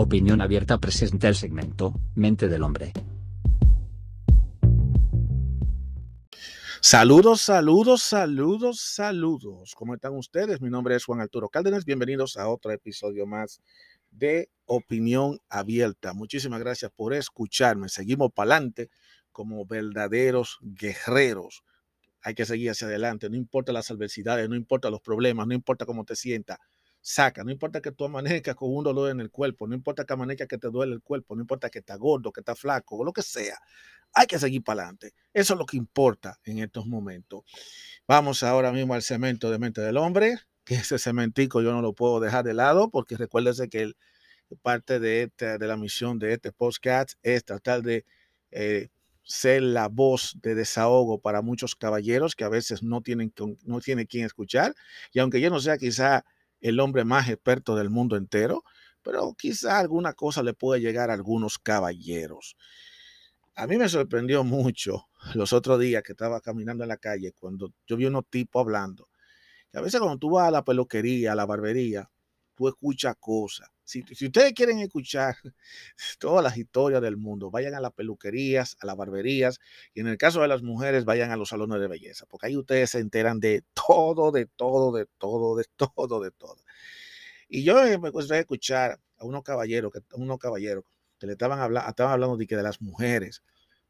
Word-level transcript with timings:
Opinión 0.00 0.40
Abierta 0.40 0.78
presenta 0.78 1.26
el 1.26 1.34
segmento 1.34 1.92
Mente 2.14 2.46
del 2.46 2.62
Hombre. 2.62 2.92
Saludos, 6.80 7.40
saludos, 7.40 8.04
saludos, 8.04 8.80
saludos. 8.80 9.74
¿Cómo 9.74 9.94
están 9.94 10.14
ustedes? 10.14 10.60
Mi 10.60 10.70
nombre 10.70 10.94
es 10.94 11.04
Juan 11.04 11.20
Arturo 11.20 11.48
Cárdenas. 11.48 11.84
Bienvenidos 11.84 12.36
a 12.36 12.48
otro 12.48 12.70
episodio 12.70 13.26
más 13.26 13.60
de 14.12 14.50
Opinión 14.66 15.40
Abierta. 15.48 16.12
Muchísimas 16.12 16.60
gracias 16.60 16.92
por 16.94 17.12
escucharme. 17.12 17.88
Seguimos 17.88 18.30
para 18.32 18.52
adelante 18.52 18.90
como 19.32 19.66
verdaderos 19.66 20.60
guerreros. 20.62 21.64
Hay 22.22 22.36
que 22.36 22.46
seguir 22.46 22.70
hacia 22.70 22.86
adelante, 22.86 23.28
no 23.28 23.36
importa 23.36 23.72
las 23.72 23.90
adversidades, 23.90 24.48
no 24.48 24.54
importa 24.54 24.90
los 24.90 25.00
problemas, 25.00 25.48
no 25.48 25.54
importa 25.54 25.86
cómo 25.86 26.04
te 26.04 26.14
sientas 26.14 26.60
saca. 27.08 27.42
No 27.42 27.50
importa 27.50 27.80
que 27.80 27.90
tú 27.90 28.04
amanezcas 28.04 28.54
con 28.54 28.74
un 28.74 28.84
dolor 28.84 29.10
en 29.10 29.20
el 29.20 29.30
cuerpo, 29.30 29.66
no 29.66 29.74
importa 29.74 30.04
que 30.04 30.12
amanezcas 30.12 30.46
que 30.46 30.58
te 30.58 30.68
duele 30.68 30.92
el 30.92 31.02
cuerpo, 31.02 31.34
no 31.34 31.40
importa 31.40 31.70
que 31.70 31.78
estás 31.78 31.98
gordo, 31.98 32.32
que 32.32 32.40
estás 32.40 32.58
flaco 32.58 32.98
o 32.98 33.04
lo 33.04 33.12
que 33.12 33.22
sea. 33.22 33.58
Hay 34.12 34.26
que 34.26 34.38
seguir 34.38 34.62
para 34.62 34.82
adelante. 34.82 35.14
Eso 35.32 35.54
es 35.54 35.58
lo 35.58 35.66
que 35.66 35.76
importa 35.76 36.38
en 36.44 36.58
estos 36.58 36.86
momentos. 36.86 37.44
Vamos 38.06 38.42
ahora 38.42 38.72
mismo 38.72 38.94
al 38.94 39.02
cemento 39.02 39.50
de 39.50 39.58
mente 39.58 39.80
del 39.80 39.96
hombre, 39.96 40.38
que 40.64 40.74
ese 40.76 40.98
cementico 40.98 41.62
yo 41.62 41.72
no 41.72 41.80
lo 41.80 41.94
puedo 41.94 42.20
dejar 42.20 42.44
de 42.44 42.54
lado 42.54 42.90
porque 42.90 43.16
recuérdese 43.16 43.68
que 43.68 43.92
parte 44.62 45.00
de, 45.00 45.24
este, 45.24 45.58
de 45.58 45.66
la 45.66 45.76
misión 45.76 46.18
de 46.18 46.34
este 46.34 46.52
podcast 46.52 47.12
es 47.22 47.44
tratar 47.44 47.82
de 47.82 48.04
eh, 48.50 48.88
ser 49.22 49.62
la 49.62 49.88
voz 49.88 50.36
de 50.42 50.54
desahogo 50.54 51.20
para 51.20 51.40
muchos 51.42 51.74
caballeros 51.74 52.34
que 52.34 52.44
a 52.44 52.48
veces 52.48 52.82
no 52.82 53.00
tienen, 53.00 53.32
no 53.64 53.80
tienen 53.80 54.06
quien 54.06 54.26
escuchar. 54.26 54.74
Y 55.12 55.20
aunque 55.20 55.40
yo 55.40 55.50
no 55.50 55.60
sea 55.60 55.76
quizá 55.78 56.24
el 56.60 56.80
hombre 56.80 57.04
más 57.04 57.28
experto 57.28 57.76
del 57.76 57.90
mundo 57.90 58.16
entero, 58.16 58.64
pero 59.02 59.34
quizá 59.34 59.78
alguna 59.78 60.12
cosa 60.12 60.42
le 60.42 60.54
puede 60.54 60.80
llegar 60.80 61.10
a 61.10 61.14
algunos 61.14 61.58
caballeros. 61.58 62.56
A 63.54 63.66
mí 63.66 63.76
me 63.76 63.88
sorprendió 63.88 64.44
mucho 64.44 65.08
los 65.34 65.52
otros 65.52 65.80
días 65.80 66.02
que 66.02 66.12
estaba 66.12 66.40
caminando 66.40 66.84
en 66.84 66.88
la 66.88 66.96
calle 66.96 67.32
cuando 67.32 67.72
yo 67.86 67.96
vi 67.96 68.06
unos 68.06 68.24
tipos 68.28 68.60
hablando. 68.60 69.08
a 69.72 69.80
veces 69.80 70.00
cuando 70.00 70.18
tú 70.18 70.30
vas 70.30 70.48
a 70.48 70.50
la 70.50 70.64
peluquería, 70.64 71.32
a 71.32 71.34
la 71.34 71.46
barbería, 71.46 72.10
tú 72.58 72.68
escuchas 72.68 73.14
cosas 73.20 73.70
si, 73.88 74.04
ustedes 74.26 74.52
quieren 74.52 74.80
escuchar 74.80 75.36
todas 76.18 76.44
las 76.44 76.58
historias 76.58 77.00
del 77.00 77.16
mundo, 77.16 77.50
vayan 77.50 77.74
a 77.74 77.80
las 77.80 77.92
peluquerías, 77.92 78.76
a 78.80 78.86
las 78.86 78.96
barberías 78.96 79.60
y 79.94 80.00
en 80.00 80.08
el 80.08 80.18
caso 80.18 80.42
de 80.42 80.48
las 80.48 80.62
mujeres, 80.62 81.06
vayan 81.06 81.30
a 81.30 81.36
los 81.36 81.48
salones 81.48 81.80
de 81.80 81.88
belleza, 81.88 82.26
porque 82.26 82.48
ahí 82.48 82.56
ustedes 82.56 82.90
se 82.90 82.98
enteran 82.98 83.40
de 83.40 83.64
todo, 83.72 84.30
de 84.30 84.44
todo, 84.44 84.92
de 84.92 85.06
todo, 85.18 85.56
de 85.56 85.64
todo, 85.76 86.20
de 86.20 86.30
todo. 86.30 86.62
Y 87.48 87.64
yo 87.64 87.76
me 87.98 88.10
gusta 88.10 88.38
escuchar 88.38 89.00
a 89.16 89.24
unos 89.24 89.42
caballeros, 89.42 89.90
que, 89.90 90.00
unos 90.14 90.38
caballeros 90.38 90.84
que 91.18 91.26
le 91.26 91.32
estaban, 91.32 91.58
hablando, 91.58 91.88
estaban 91.88 92.12
hablando 92.12 92.36
de, 92.36 92.46
que 92.46 92.56
de 92.56 92.62
las 92.62 92.82
mujeres. 92.82 93.42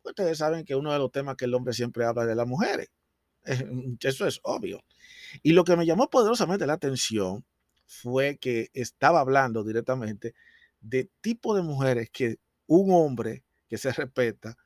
Ustedes 0.05 0.39
saben 0.39 0.64
que 0.64 0.77
uno 0.77 0.92
de 0.92 0.98
los 1.00 1.11
temas 1.11 1.36
que 1.36 1.46
el 1.46 1.55
hombre 1.55 1.74
siempre 1.74 2.05
habla 2.05 2.24
de 2.24 2.36
las 2.36 2.46
mujeres. 2.46 2.89
Eso 4.00 4.27
es 4.28 4.39
obvio. 4.44 4.84
Y 5.42 5.52
lo 5.52 5.64
que 5.64 5.77
me 5.77 5.86
llamó 5.86 6.08
poderosamente 6.08 6.66
la 6.66 6.74
atención 6.74 7.44
fue 7.89 8.36
que 8.39 8.70
estaba 8.75 9.20
hablando 9.20 9.64
directamente 9.64 10.34
de 10.81 11.11
tipo 11.20 11.56
de 11.56 11.62
mujeres 11.62 12.11
que 12.11 12.36
un 12.67 12.92
hombre 12.92 13.45
que 13.67 13.78
se 13.78 13.92
respeta 13.92 14.56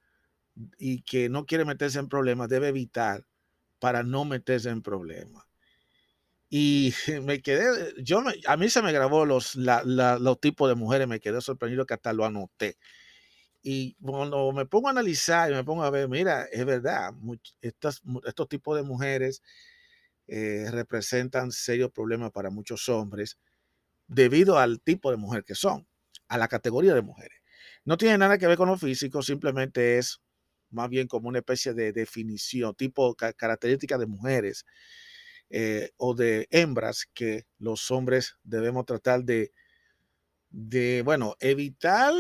y 0.77 1.03
que 1.03 1.29
no 1.29 1.47
quiere 1.47 1.65
meterse 1.65 1.99
en 1.99 2.09
problemas 2.09 2.49
debe 2.49 2.69
evitar 2.69 3.25
para 3.79 4.03
no 4.03 4.25
meterse 4.25 4.69
en 4.69 4.83
problemas. 4.83 5.45
Y 6.51 6.93
me 7.23 7.41
quedé, 7.41 7.95
yo 8.03 8.23
a 8.47 8.57
mí 8.57 8.69
se 8.69 8.83
me 8.83 8.93
grabó 8.93 9.25
los, 9.25 9.55
los 9.55 10.41
tipos 10.41 10.69
de 10.69 10.75
mujeres, 10.75 11.09
me 11.09 11.21
quedé 11.21 11.41
sorprendido 11.41 11.87
que 11.87 11.95
hasta 11.95 12.13
lo 12.13 12.25
anoté. 12.25 12.77
Y 13.63 13.95
cuando 14.03 14.51
me 14.53 14.67
pongo 14.67 14.89
a 14.89 14.91
analizar 14.91 15.51
y 15.51 15.55
me 15.55 15.63
pongo 15.63 15.85
a 15.85 15.91
ver, 15.91 16.09
mira, 16.09 16.45
es 16.51 16.65
verdad, 16.67 17.15
estos, 17.61 18.03
estos 18.27 18.49
tipos 18.49 18.77
de 18.77 18.83
mujeres 18.83 19.43
eh, 20.27 20.67
representan 20.71 21.53
serios 21.53 21.91
problemas 21.91 22.31
para 22.31 22.51
muchos 22.51 22.89
hombres 22.89 23.39
debido 24.07 24.59
al 24.59 24.81
tipo 24.81 25.11
de 25.11 25.17
mujer 25.17 25.45
que 25.45 25.55
son, 25.55 25.87
a 26.29 26.39
la 26.39 26.49
categoría 26.49 26.95
de 26.95 27.03
mujeres. 27.03 27.39
No 27.85 27.97
tiene 27.97 28.19
nada 28.19 28.39
que 28.39 28.47
ver 28.47 28.57
con 28.57 28.69
lo 28.69 28.79
físico, 28.79 29.23
simplemente 29.23 29.99
es 29.99 30.21
más 30.71 30.89
bien 30.89 31.07
como 31.07 31.29
una 31.29 31.39
especie 31.39 31.75
de 31.75 31.93
definición, 31.93 32.75
tipo 32.75 33.15
característica 33.15 33.99
de 33.99 34.07
mujeres 34.07 34.65
eh, 35.51 35.91
o 35.99 36.15
de 36.15 36.49
hembras 36.51 37.07
que 37.13 37.47
los 37.59 37.91
hombres 37.91 38.37
debemos 38.43 38.87
tratar 38.87 39.23
de, 39.25 39.53
de, 40.51 41.03
bueno, 41.05 41.37
evitar, 41.41 42.15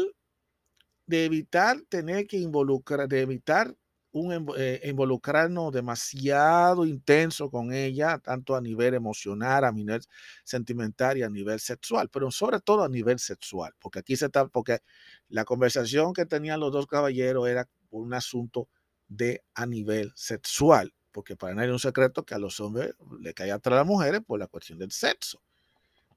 de 1.07 1.25
evitar 1.25 1.81
tener 1.89 2.27
que 2.27 2.37
involucrar, 2.39 3.09
de 3.09 3.23
evitar 3.23 3.75
un 4.13 4.53
eh, 4.57 4.81
involucrarnos 4.85 5.73
demasiado 5.73 6.85
intenso 6.85 7.51
con 7.51 7.73
ella, 7.73 8.19
tanto 8.19 8.55
a 8.55 8.61
nivel 8.61 8.95
emocional, 8.95 9.65
a 9.65 9.73
nivel 9.73 10.03
sentimental 10.45 11.17
y 11.19 11.23
a 11.23 11.31
nivel 11.31 11.59
sexual, 11.61 12.09
pero 12.11 12.31
sobre 12.31 12.61
todo 12.61 12.85
a 12.85 12.89
nivel 12.89 13.19
sexual, 13.19 13.73
porque 13.79 14.01
aquí 14.01 14.17
se 14.17 14.27
está, 14.27 14.47
porque 14.47 14.81
la 15.29 15.45
conversación 15.45 16.13
que 16.13 16.27
tenían 16.27 16.61
los 16.61 16.73
dos 16.73 16.87
caballeros 16.87 17.49
era 17.49 17.69
un 17.91 18.13
asunto 18.13 18.69
de 19.09 19.43
a 19.55 19.67
nivel 19.67 20.13
sexual, 20.15 20.93
porque 21.11 21.35
para 21.37 21.55
nadie 21.55 21.69
es 21.69 21.73
un 21.73 21.79
secreto 21.79 22.25
que 22.25 22.35
a 22.35 22.39
los 22.39 22.61
hombres 22.61 22.95
le 23.21 23.33
cae 23.33 23.51
atrás 23.51 23.77
a 23.77 23.81
las 23.81 23.87
mujeres 23.87 24.21
por 24.27 24.39
la 24.39 24.47
cuestión 24.47 24.79
del 24.79 24.93
sexo, 24.93 25.43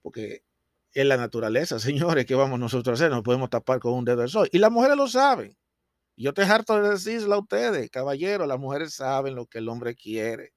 porque 0.02 0.44
es 0.94 1.06
la 1.06 1.18
naturaleza, 1.18 1.80
señores, 1.80 2.26
¿qué 2.26 2.36
vamos 2.36 2.60
nosotros 2.60 3.00
a 3.00 3.06
hacer? 3.06 3.12
Nos 3.12 3.24
podemos 3.24 3.50
tapar 3.50 3.80
con 3.80 3.94
un 3.94 4.06
dedo 4.06 4.18
del 4.18 4.30
sol. 4.30 4.50
Y 4.52 4.60
las 4.60 4.72
mujeres 4.72 4.98
lo 4.98 5.08
saben. 5.08 5.56
Yo 6.18 6.34
te 6.34 6.44
harto 6.44 6.82
de 6.82 6.90
decirlo 6.92 7.36
a 7.36 7.40
ustedes, 7.40 7.90
caballero, 7.90 8.46
las 8.46 8.60
mujeres 8.60 8.94
saben 8.94 9.36
lo 9.36 9.48
que 9.48 9.58
el 9.58 9.68
hombre 9.68 9.96
quiere. 9.96 10.54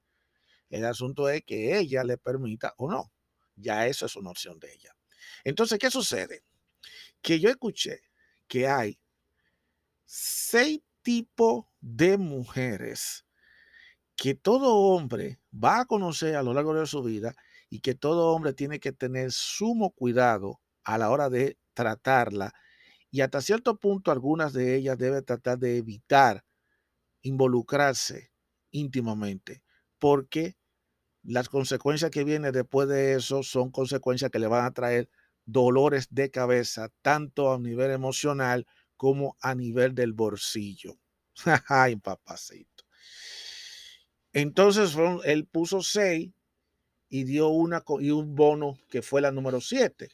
El 0.69 0.85
asunto 0.85 1.29
es 1.29 1.43
que 1.43 1.77
ella 1.77 2.03
le 2.03 2.17
permita 2.17 2.73
o 2.77 2.89
no. 2.89 3.11
Ya 3.55 3.87
eso 3.87 4.05
es 4.05 4.15
una 4.15 4.29
opción 4.29 4.59
de 4.59 4.73
ella. 4.73 4.95
Entonces, 5.43 5.79
¿qué 5.79 5.91
sucede? 5.91 6.43
Que 7.21 7.39
yo 7.39 7.49
escuché 7.49 8.01
que 8.47 8.67
hay 8.67 8.99
seis 10.05 10.81
tipos 11.01 11.65
de 11.81 12.17
mujeres 12.17 13.25
que 14.15 14.35
todo 14.35 14.75
hombre 14.75 15.39
va 15.53 15.81
a 15.81 15.85
conocer 15.85 16.35
a 16.35 16.43
lo 16.43 16.53
largo 16.53 16.73
de 16.73 16.85
su 16.87 17.03
vida 17.03 17.35
y 17.69 17.79
que 17.79 17.95
todo 17.95 18.33
hombre 18.33 18.53
tiene 18.53 18.79
que 18.79 18.91
tener 18.91 19.31
sumo 19.31 19.91
cuidado 19.91 20.59
a 20.83 20.97
la 20.97 21.09
hora 21.09 21.29
de 21.29 21.57
tratarla 21.73 22.53
y 23.11 23.21
hasta 23.21 23.41
cierto 23.41 23.77
punto 23.77 24.11
algunas 24.11 24.53
de 24.53 24.75
ellas 24.75 24.97
deben 24.97 25.25
tratar 25.25 25.57
de 25.57 25.77
evitar 25.77 26.45
involucrarse 27.21 28.31
íntimamente, 28.71 29.63
porque 29.97 30.55
las 31.23 31.49
consecuencias 31.49 32.11
que 32.11 32.23
vienen 32.23 32.53
después 32.53 32.87
de 32.87 33.15
eso 33.15 33.43
son 33.43 33.71
consecuencias 33.71 34.31
que 34.31 34.39
le 34.39 34.47
van 34.47 34.65
a 34.65 34.71
traer 34.71 35.09
dolores 35.45 36.07
de 36.11 36.31
cabeza, 36.31 36.89
tanto 37.01 37.51
a 37.51 37.59
nivel 37.59 37.91
emocional 37.91 38.67
como 38.95 39.37
a 39.41 39.55
nivel 39.55 39.95
del 39.95 40.13
bolsillo. 40.13 40.97
Ay, 41.67 41.95
papacito. 41.95 42.83
Entonces 44.31 44.95
él 45.25 45.45
puso 45.47 45.81
seis 45.81 46.31
y 47.09 47.23
dio 47.23 47.47
una 47.47 47.83
y 47.99 48.11
un 48.11 48.35
bono 48.35 48.77
que 48.89 49.01
fue 49.01 49.21
la 49.21 49.31
número 49.31 49.59
siete 49.59 50.09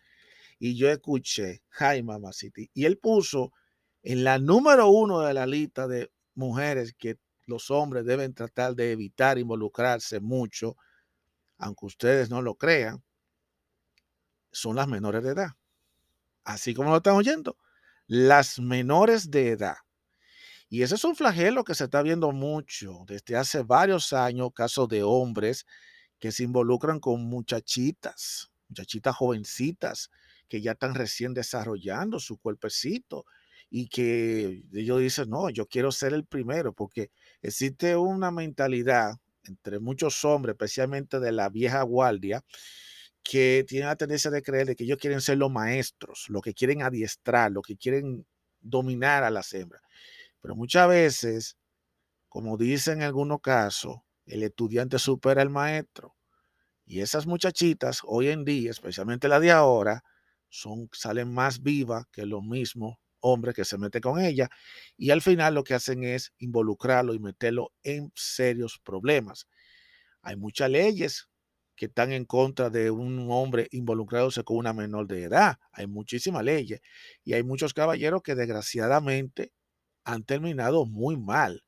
y 0.65 0.75
yo 0.75 0.89
escuché, 0.89 1.61
Ay, 1.77 2.01
mamacita, 2.01 2.59
y 2.73 2.85
él 2.85 2.97
puso 2.97 3.53
en 4.01 4.23
la 4.23 4.39
número 4.39 4.87
uno 4.87 5.21
de 5.21 5.31
la 5.31 5.45
lista 5.45 5.87
de 5.87 6.11
mujeres 6.33 6.95
que 6.97 7.19
los 7.45 7.69
hombres 7.69 8.03
deben 8.03 8.33
tratar 8.33 8.73
de 8.73 8.91
evitar 8.91 9.37
involucrarse 9.37 10.19
mucho, 10.19 10.75
aunque 11.59 11.85
ustedes 11.85 12.31
no 12.31 12.41
lo 12.41 12.55
crean, 12.55 13.03
son 14.51 14.75
las 14.75 14.88
menores 14.88 15.21
de 15.21 15.29
edad. 15.29 15.50
Así 16.44 16.73
como 16.73 16.89
lo 16.89 16.97
están 16.97 17.15
oyendo, 17.15 17.59
las 18.07 18.57
menores 18.59 19.29
de 19.29 19.50
edad. 19.50 19.77
Y 20.68 20.81
ese 20.81 20.95
es 20.95 21.03
un 21.03 21.15
flagelo 21.15 21.63
que 21.63 21.75
se 21.75 21.83
está 21.83 22.01
viendo 22.01 22.31
mucho 22.31 23.03
desde 23.06 23.35
hace 23.35 23.61
varios 23.61 24.13
años, 24.13 24.50
casos 24.51 24.88
de 24.88 25.03
hombres 25.03 25.68
que 26.18 26.31
se 26.31 26.44
involucran 26.44 27.00
con 27.00 27.23
muchachitas, 27.23 28.50
muchachitas 28.75 29.16
jovencitas, 29.16 30.12
que 30.50 30.62
ya 30.62 30.74
están 30.74 30.95
recién 30.95 31.33
desarrollando 31.33 32.19
su 32.19 32.38
cuerpecito 32.38 33.25
y 33.69 33.88
que 33.88 34.63
ellos 34.74 35.00
dicen, 35.00 35.30
no, 35.30 35.50
yo 35.50 35.66
quiero 35.66 35.92
ser 35.92 36.13
el 36.13 36.25
primero, 36.25 36.74
porque 36.74 37.10
existe 37.42 37.95
una 37.95 38.31
mentalidad 38.31 39.13
entre 39.44 39.80
muchos 39.80 40.24
hombres, 40.25 40.54
especialmente 40.54 41.19
de 41.19 41.31
la 41.31 41.50
vieja 41.50 41.81
guardia, 41.83 42.44
que 43.24 43.66
tienen 43.68 43.88
la 43.88 43.95
tendencia 43.95 44.30
de 44.30 44.42
creer 44.42 44.68
de 44.68 44.75
que 44.75 44.83
ellos 44.83 44.98
quieren 45.00 45.21
ser 45.21 45.38
los 45.38 45.51
maestros, 45.51 46.25
lo 46.30 46.42
que 46.42 46.54
quieren 46.54 46.83
adiestrar, 46.83 47.51
lo 47.51 47.62
que 47.62 47.78
quieren 47.78 48.25
dominar 48.60 49.24
a 49.24 49.31
las 49.31 49.54
hembras. 49.54 49.81
Pero 50.42 50.56
muchas 50.56 50.88
veces, 50.88 51.57
como 52.30 52.57
dicen 52.57 53.00
en 53.00 53.04
algunos 53.04 53.39
casos, 53.42 53.98
el 54.25 54.44
estudiante 54.44 55.00
supera 55.00 55.42
al 55.42 55.50
maestro. 55.50 56.14
Y 56.85 57.01
esas 57.01 57.25
muchachitas 57.27 58.01
hoy 58.03 58.29
en 58.29 58.45
día, 58.45 58.71
especialmente 58.71 59.27
la 59.27 59.39
de 59.39 59.51
ahora, 59.51 60.03
son, 60.49 60.89
salen 60.93 61.33
más 61.33 61.61
vivas 61.61 62.05
que 62.11 62.25
los 62.25 62.43
mismos 62.43 62.95
hombres 63.19 63.55
que 63.55 63.65
se 63.65 63.77
meten 63.77 64.01
con 64.01 64.19
ella 64.19 64.49
y 64.97 65.09
al 65.09 65.21
final 65.21 65.55
lo 65.55 65.63
que 65.63 65.73
hacen 65.73 66.03
es 66.03 66.31
involucrarlo 66.37 67.13
y 67.15 67.19
meterlo 67.19 67.73
en 67.83 68.11
serios 68.15 68.79
problemas. 68.83 69.47
Hay 70.21 70.35
muchas 70.35 70.69
leyes 70.69 71.29
que 71.75 71.87
están 71.87 72.11
en 72.11 72.25
contra 72.25 72.69
de 72.69 72.91
un 72.91 73.27
hombre 73.31 73.67
involucrándose 73.71 74.43
con 74.43 74.57
una 74.57 74.73
menor 74.73 75.07
de 75.07 75.23
edad. 75.23 75.57
Hay 75.71 75.87
muchísimas 75.87 76.43
leyes 76.43 76.81
y 77.23 77.33
hay 77.33 77.43
muchos 77.43 77.73
caballeros 77.73 78.21
que 78.23 78.35
desgraciadamente 78.35 79.51
han 80.05 80.23
terminado 80.23 80.85
muy 80.85 81.17
mal 81.17 81.63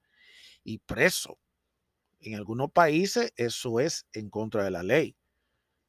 y 0.64 0.80
preso. 0.80 1.40
En 2.28 2.36
algunos 2.36 2.72
países 2.72 3.32
eso 3.38 3.80
es 3.80 4.06
en 4.12 4.30
contra 4.30 4.64
de 4.64 4.72
la 4.72 4.84
ley. 4.84 5.16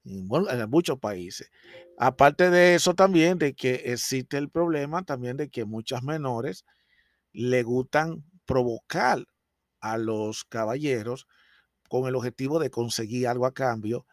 En, 0.04 0.28
muchos 0.70 0.98
países. 1.00 1.50
Aparte 1.98 2.50
de 2.50 2.76
eso 2.76 2.94
también, 2.94 3.38
de 3.38 3.54
que 3.54 3.74
existe 3.86 4.38
el 4.38 4.48
problema 4.48 5.02
también 5.02 5.36
de 5.36 5.50
que 5.50 5.64
muchas 5.64 6.02
menores 6.04 6.64
le 7.32 7.62
gustan 7.64 8.24
provocar 8.46 9.24
a 9.80 9.98
los 9.98 10.44
caballeros 10.44 11.26
con 11.88 12.06
el 12.06 12.14
objetivo 12.14 12.58
de 12.60 12.70
conseguir 12.70 13.26
algo 13.26 13.46
a 13.46 13.52
cambio 13.52 14.06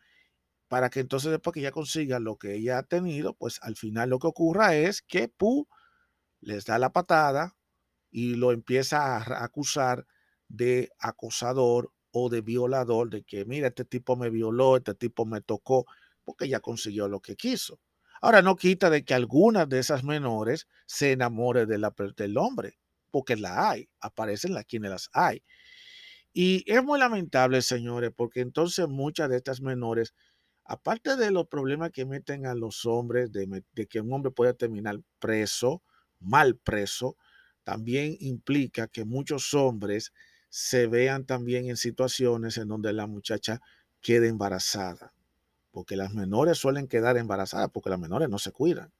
para 0.67 0.89
que 0.89 0.99
entonces 0.99 1.31
después 1.31 1.53
que 1.53 1.59
ella 1.59 1.71
consiga 1.71 2.19
lo 2.19 2.37
que 2.37 2.55
ella 2.55 2.79
ha 2.79 2.83
tenido, 2.83 3.35
pues 3.35 3.59
al 3.61 3.75
final 3.75 4.09
lo 4.09 4.19
que 4.19 4.27
ocurra 4.27 4.75
es 4.75 5.01
que 5.03 5.27
Pu 5.27 5.67
les 6.41 6.65
da 6.65 6.79
la 6.79 6.91
patada 6.91 7.55
y 8.09 8.35
lo 8.35 8.51
empieza 8.51 9.17
a 9.17 9.43
acusar 9.43 10.07
de 10.47 10.89
acosador 10.99 11.91
o 12.17 12.29
de 12.29 12.39
violador, 12.39 13.09
de 13.09 13.23
que 13.23 13.43
mira, 13.43 13.67
este 13.67 13.83
tipo 13.83 14.15
me 14.15 14.29
violó, 14.29 14.77
este 14.77 14.95
tipo 14.95 15.25
me 15.25 15.41
tocó, 15.41 15.85
porque 16.23 16.45
ella 16.45 16.61
consiguió 16.61 17.09
lo 17.09 17.19
que 17.19 17.35
quiso. 17.35 17.81
Ahora 18.21 18.41
no 18.41 18.55
quita 18.55 18.89
de 18.89 19.03
que 19.03 19.13
algunas 19.13 19.67
de 19.67 19.79
esas 19.79 20.05
menores 20.05 20.65
se 20.85 21.11
enamore 21.11 21.65
de 21.65 21.77
la, 21.77 21.93
del 22.15 22.37
hombre, 22.37 22.79
porque 23.11 23.35
la 23.35 23.69
hay, 23.69 23.89
aparecen 23.99 24.53
las 24.53 24.63
quienes 24.63 24.91
las 24.91 25.09
hay. 25.11 25.43
Y 26.31 26.63
es 26.71 26.81
muy 26.85 26.99
lamentable, 26.99 27.61
señores, 27.61 28.11
porque 28.15 28.39
entonces 28.39 28.87
muchas 28.87 29.29
de 29.29 29.35
estas 29.35 29.59
menores, 29.59 30.13
aparte 30.63 31.17
de 31.17 31.31
los 31.31 31.47
problemas 31.47 31.91
que 31.91 32.05
meten 32.05 32.45
a 32.45 32.55
los 32.55 32.85
hombres, 32.85 33.29
de 33.33 33.87
que 33.89 33.99
un 33.99 34.13
hombre 34.13 34.31
pueda 34.31 34.53
terminar 34.53 35.01
preso, 35.19 35.83
mal 36.21 36.55
preso, 36.55 37.17
también 37.65 38.15
implica 38.21 38.87
que 38.87 39.03
muchos 39.03 39.53
hombres 39.53 40.13
se 40.57 40.87
vean 40.87 41.25
también 41.25 41.67
en 41.67 41.75
situaciones 41.75 42.57
en 42.57 42.69
donde 42.69 42.93
la 42.93 43.07
muchacha 43.07 43.59
quede 43.99 44.29
embarazada, 44.29 45.13
porque 45.69 45.97
las 45.97 46.13
menores 46.13 46.57
suelen 46.57 46.87
quedar 46.87 47.17
embarazadas 47.17 47.71
porque 47.73 47.89
las 47.89 47.99
menores 47.99 48.29
no 48.29 48.39
se 48.39 48.53
cuidan. 48.53 48.93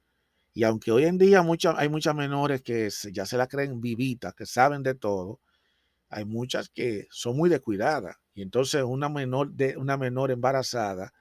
Y 0.52 0.64
aunque 0.64 0.92
hoy 0.92 1.06
en 1.06 1.16
día 1.16 1.42
hay 1.78 1.88
muchas 1.88 2.14
menores 2.14 2.60
que 2.60 2.90
ya 3.10 3.24
se 3.24 3.38
la 3.38 3.46
creen 3.46 3.80
vivitas, 3.80 4.34
que 4.34 4.44
saben 4.44 4.82
de 4.82 4.96
todo, 4.96 5.40
hay 6.10 6.26
muchas 6.26 6.68
que 6.68 7.08
son 7.10 7.38
muy 7.38 7.48
descuidadas. 7.48 8.16
Y 8.34 8.42
entonces 8.42 8.82
una 8.82 9.08
menor, 9.08 9.50
de, 9.50 9.78
una 9.78 9.96
menor 9.96 10.32
embarazada 10.32 11.14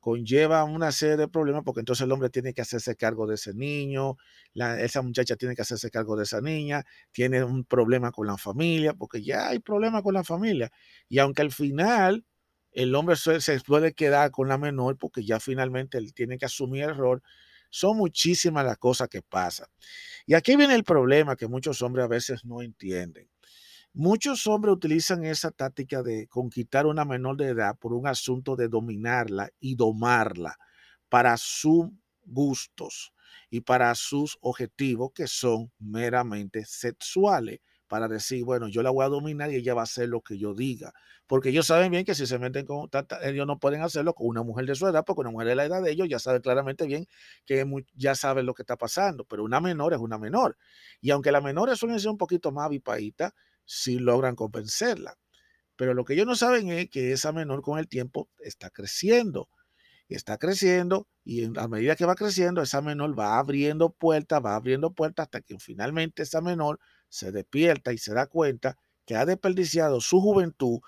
conlleva 0.00 0.64
una 0.64 0.92
serie 0.92 1.16
de 1.16 1.28
problemas 1.28 1.62
porque 1.64 1.80
entonces 1.80 2.04
el 2.04 2.12
hombre 2.12 2.30
tiene 2.30 2.54
que 2.54 2.62
hacerse 2.62 2.96
cargo 2.96 3.26
de 3.26 3.36
ese 3.36 3.54
niño, 3.54 4.16
esa 4.54 5.02
muchacha 5.02 5.36
tiene 5.36 5.54
que 5.54 5.62
hacerse 5.62 5.90
cargo 5.90 6.16
de 6.16 6.24
esa 6.24 6.40
niña, 6.40 6.84
tiene 7.12 7.44
un 7.44 7.64
problema 7.64 8.10
con 8.12 8.26
la 8.26 8.36
familia, 8.38 8.94
porque 8.94 9.22
ya 9.22 9.48
hay 9.48 9.60
problemas 9.60 10.02
con 10.02 10.14
la 10.14 10.24
familia. 10.24 10.70
Y 11.08 11.18
aunque 11.18 11.42
al 11.42 11.52
final 11.52 12.24
el 12.72 12.94
hombre 12.94 13.16
se, 13.16 13.60
puede 13.60 13.94
quedar 13.94 14.30
con 14.30 14.48
la 14.48 14.58
menor 14.58 14.96
porque 14.98 15.24
ya 15.24 15.40
finalmente 15.40 15.98
él 15.98 16.14
tiene 16.14 16.38
que 16.38 16.46
asumir 16.46 16.84
el 16.84 16.96
rol, 16.96 17.22
son 17.70 17.96
muchísimas 17.96 18.64
las 18.64 18.78
cosas 18.78 19.08
que 19.08 19.22
pasan. 19.22 19.68
Y 20.26 20.34
aquí 20.34 20.56
viene 20.56 20.74
el 20.74 20.84
problema 20.84 21.36
que 21.36 21.48
muchos 21.48 21.82
hombres 21.82 22.04
a 22.04 22.08
veces 22.08 22.44
no 22.44 22.62
entienden. 22.62 23.29
Muchos 23.92 24.46
hombres 24.46 24.74
utilizan 24.74 25.24
esa 25.24 25.50
táctica 25.50 26.02
de 26.02 26.28
conquistar 26.28 26.86
una 26.86 27.04
menor 27.04 27.36
de 27.36 27.48
edad 27.48 27.76
por 27.76 27.92
un 27.92 28.06
asunto 28.06 28.54
de 28.54 28.68
dominarla 28.68 29.50
y 29.58 29.74
domarla 29.74 30.56
para 31.08 31.36
sus 31.36 31.86
gustos 32.24 33.12
y 33.50 33.62
para 33.62 33.92
sus 33.96 34.38
objetivos 34.42 35.10
que 35.12 35.26
son 35.26 35.72
meramente 35.80 36.64
sexuales. 36.64 37.60
Para 37.88 38.06
decir, 38.06 38.44
bueno, 38.44 38.68
yo 38.68 38.84
la 38.84 38.90
voy 38.90 39.04
a 39.04 39.08
dominar 39.08 39.50
y 39.50 39.56
ella 39.56 39.74
va 39.74 39.80
a 39.80 39.84
hacer 39.84 40.08
lo 40.08 40.20
que 40.20 40.38
yo 40.38 40.54
diga. 40.54 40.92
Porque 41.26 41.48
ellos 41.48 41.66
saben 41.66 41.90
bien 41.90 42.04
que 42.04 42.14
si 42.14 42.24
se 42.24 42.38
meten 42.38 42.64
con, 42.64 42.88
ellos 43.22 43.46
no 43.48 43.58
pueden 43.58 43.82
hacerlo 43.82 44.14
con 44.14 44.28
una 44.28 44.44
mujer 44.44 44.66
de 44.66 44.76
su 44.76 44.86
edad, 44.86 45.04
porque 45.04 45.22
una 45.22 45.32
mujer 45.32 45.48
de 45.48 45.56
la 45.56 45.64
edad 45.64 45.82
de 45.82 45.90
ellos 45.90 46.08
ya 46.08 46.20
sabe 46.20 46.40
claramente 46.40 46.86
bien 46.86 47.08
que 47.44 47.66
ya 47.96 48.14
sabe 48.14 48.44
lo 48.44 48.54
que 48.54 48.62
está 48.62 48.76
pasando. 48.76 49.24
Pero 49.24 49.42
una 49.42 49.60
menor 49.60 49.92
es 49.92 49.98
una 49.98 50.18
menor. 50.18 50.56
Y 51.00 51.10
aunque 51.10 51.32
las 51.32 51.42
menores 51.42 51.80
suelen 51.80 51.98
ser 51.98 52.10
un 52.10 52.18
poquito 52.18 52.52
más 52.52 52.66
avipaditas, 52.66 53.32
si 53.72 54.00
logran 54.00 54.34
convencerla. 54.34 55.16
Pero 55.76 55.94
lo 55.94 56.04
que 56.04 56.14
ellos 56.14 56.26
no 56.26 56.34
saben 56.34 56.70
es 56.70 56.90
que 56.90 57.12
esa 57.12 57.30
menor 57.30 57.62
con 57.62 57.78
el 57.78 57.86
tiempo 57.86 58.28
está 58.40 58.68
creciendo. 58.68 59.48
Está 60.08 60.38
creciendo 60.38 61.06
y 61.24 61.44
a 61.56 61.68
medida 61.68 61.94
que 61.94 62.04
va 62.04 62.16
creciendo, 62.16 62.62
esa 62.62 62.80
menor 62.80 63.16
va 63.16 63.38
abriendo 63.38 63.90
puertas, 63.90 64.44
va 64.44 64.56
abriendo 64.56 64.92
puertas 64.92 65.26
hasta 65.26 65.40
que 65.40 65.56
finalmente 65.60 66.24
esa 66.24 66.40
menor 66.40 66.80
se 67.08 67.30
despierta 67.30 67.92
y 67.92 67.98
se 67.98 68.12
da 68.12 68.26
cuenta 68.26 68.76
que 69.06 69.14
ha 69.14 69.24
desperdiciado 69.24 70.00
su 70.00 70.20
juventud 70.20 70.80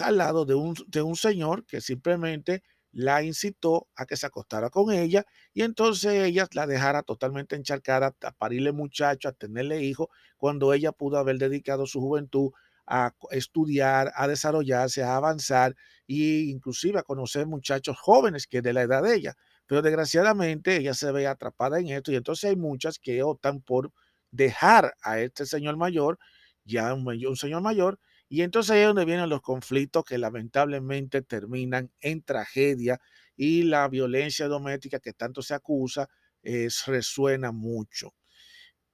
al 0.00 0.16
lado 0.16 0.46
de 0.46 0.54
un, 0.54 0.74
de 0.86 1.02
un 1.02 1.14
señor 1.14 1.66
que 1.66 1.82
simplemente 1.82 2.62
la 2.96 3.22
incitó 3.22 3.88
a 3.94 4.06
que 4.06 4.16
se 4.16 4.26
acostara 4.26 4.70
con 4.70 4.90
ella 4.90 5.24
y 5.52 5.62
entonces 5.62 6.12
ella 6.14 6.48
la 6.54 6.66
dejara 6.66 7.02
totalmente 7.02 7.54
encharcada 7.54 8.14
a 8.22 8.30
parirle 8.32 8.72
muchacho, 8.72 9.28
a 9.28 9.32
tenerle 9.32 9.82
hijos, 9.82 10.08
cuando 10.38 10.72
ella 10.72 10.92
pudo 10.92 11.18
haber 11.18 11.36
dedicado 11.36 11.84
su 11.86 12.00
juventud 12.00 12.52
a 12.86 13.12
estudiar, 13.32 14.12
a 14.14 14.26
desarrollarse, 14.28 15.02
a 15.02 15.16
avanzar 15.16 15.74
e 16.08 16.14
inclusive 16.48 16.98
a 16.98 17.02
conocer 17.02 17.46
muchachos 17.46 17.98
jóvenes 18.00 18.46
que 18.46 18.62
de 18.62 18.72
la 18.72 18.82
edad 18.82 19.02
de 19.02 19.14
ella. 19.14 19.34
Pero 19.66 19.82
desgraciadamente 19.82 20.76
ella 20.76 20.94
se 20.94 21.12
ve 21.12 21.26
atrapada 21.26 21.78
en 21.80 21.88
esto 21.88 22.12
y 22.12 22.16
entonces 22.16 22.48
hay 22.50 22.56
muchas 22.56 22.98
que 22.98 23.22
optan 23.22 23.60
por 23.60 23.92
dejar 24.30 24.94
a 25.02 25.20
este 25.20 25.44
señor 25.44 25.76
mayor, 25.76 26.18
ya 26.64 26.94
un 26.94 27.36
señor 27.36 27.60
mayor, 27.60 27.98
y 28.28 28.42
entonces 28.42 28.72
ahí 28.72 28.80
es 28.80 28.86
donde 28.88 29.04
vienen 29.04 29.28
los 29.28 29.40
conflictos 29.40 30.04
que 30.04 30.18
lamentablemente 30.18 31.22
terminan 31.22 31.92
en 32.00 32.22
tragedia 32.22 33.00
y 33.36 33.62
la 33.64 33.88
violencia 33.88 34.48
doméstica 34.48 34.98
que 34.98 35.12
tanto 35.12 35.42
se 35.42 35.54
acusa 35.54 36.08
es, 36.42 36.86
resuena 36.86 37.52
mucho. 37.52 38.14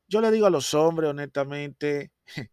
Yo 0.09 0.21
le 0.21 0.31
digo 0.31 0.47
a 0.47 0.51
los 0.51 0.75
hombres, 0.75 1.11
honestamente, 1.11 2.13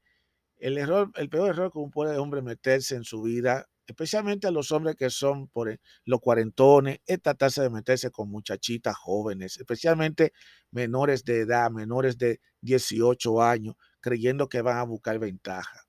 el 0.58 0.78
error, 0.78 1.12
el 1.16 1.30
peor 1.30 1.50
error 1.52 1.72
que 1.72 1.80
un 1.80 1.92
puede 1.92 2.18
hombre 2.18 2.42
meterse 2.42 2.96
en 2.96 3.04
su 3.04 3.24
vida, 3.24 3.68
especialmente 3.88 4.48
a 4.48 4.52
los 4.52 4.72
hombres 4.72 4.96
que 4.96 5.10
son 5.10 5.48
por 5.50 5.70
e, 5.70 5.80
los 6.06 6.22
cuarentones, 6.22 7.00
es 7.06 7.22
tratarse 7.22 7.62
de 7.62 7.70
meterse 7.70 8.12
con 8.12 8.30
muchachitas 8.30 8.96
jóvenes, 8.98 9.58
especialmente 9.58 10.34
menores 10.72 11.26
de 11.26 11.42
edad, 11.42 11.72
menores 11.72 12.18
de 12.18 12.40
18 12.62 13.42
años, 13.42 13.76
creyendo 14.00 14.48
que 14.50 14.62
van 14.62 14.78
a 14.78 14.84
buscar 14.84 15.20
ventaja. 15.20 15.89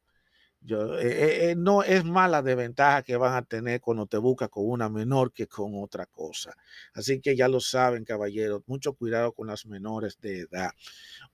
Eh, 0.68 1.50
eh, 1.50 1.54
no 1.56 1.82
es 1.82 2.04
mala 2.04 2.42
desventaja 2.42 3.02
que 3.02 3.16
van 3.16 3.34
a 3.34 3.42
tener 3.42 3.80
cuando 3.80 4.06
te 4.06 4.18
buscas 4.18 4.50
con 4.50 4.68
una 4.68 4.90
menor 4.90 5.32
que 5.32 5.46
con 5.46 5.72
otra 5.82 6.06
cosa. 6.06 6.54
Así 6.94 7.20
que 7.20 7.34
ya 7.34 7.48
lo 7.48 7.60
saben, 7.60 8.04
caballeros, 8.04 8.62
mucho 8.66 8.92
cuidado 8.92 9.32
con 9.32 9.46
las 9.46 9.64
menores 9.66 10.18
de 10.20 10.40
edad. 10.40 10.72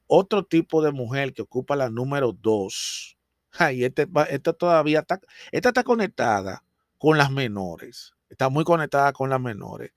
Otro 0.07 0.45
tipo 0.45 0.83
de 0.83 0.93
mujer 0.93 1.35
que 1.35 1.43
ocupa 1.43 1.77
la 1.77 1.91
número 1.91 2.33
dos, 2.33 3.19
ay, 3.53 3.85
este, 3.85 4.09
esta 4.31 4.53
todavía 4.53 5.01
está, 5.01 5.21
esta 5.51 5.71
está 5.71 5.83
conectada 5.85 6.63
con 6.99 7.19
las 7.19 7.31
menores, 7.31 8.15
está 8.29 8.49
muy 8.49 8.65
conectada 8.65 9.13
con 9.13 9.31
las 9.31 9.41
menores, 9.41 9.93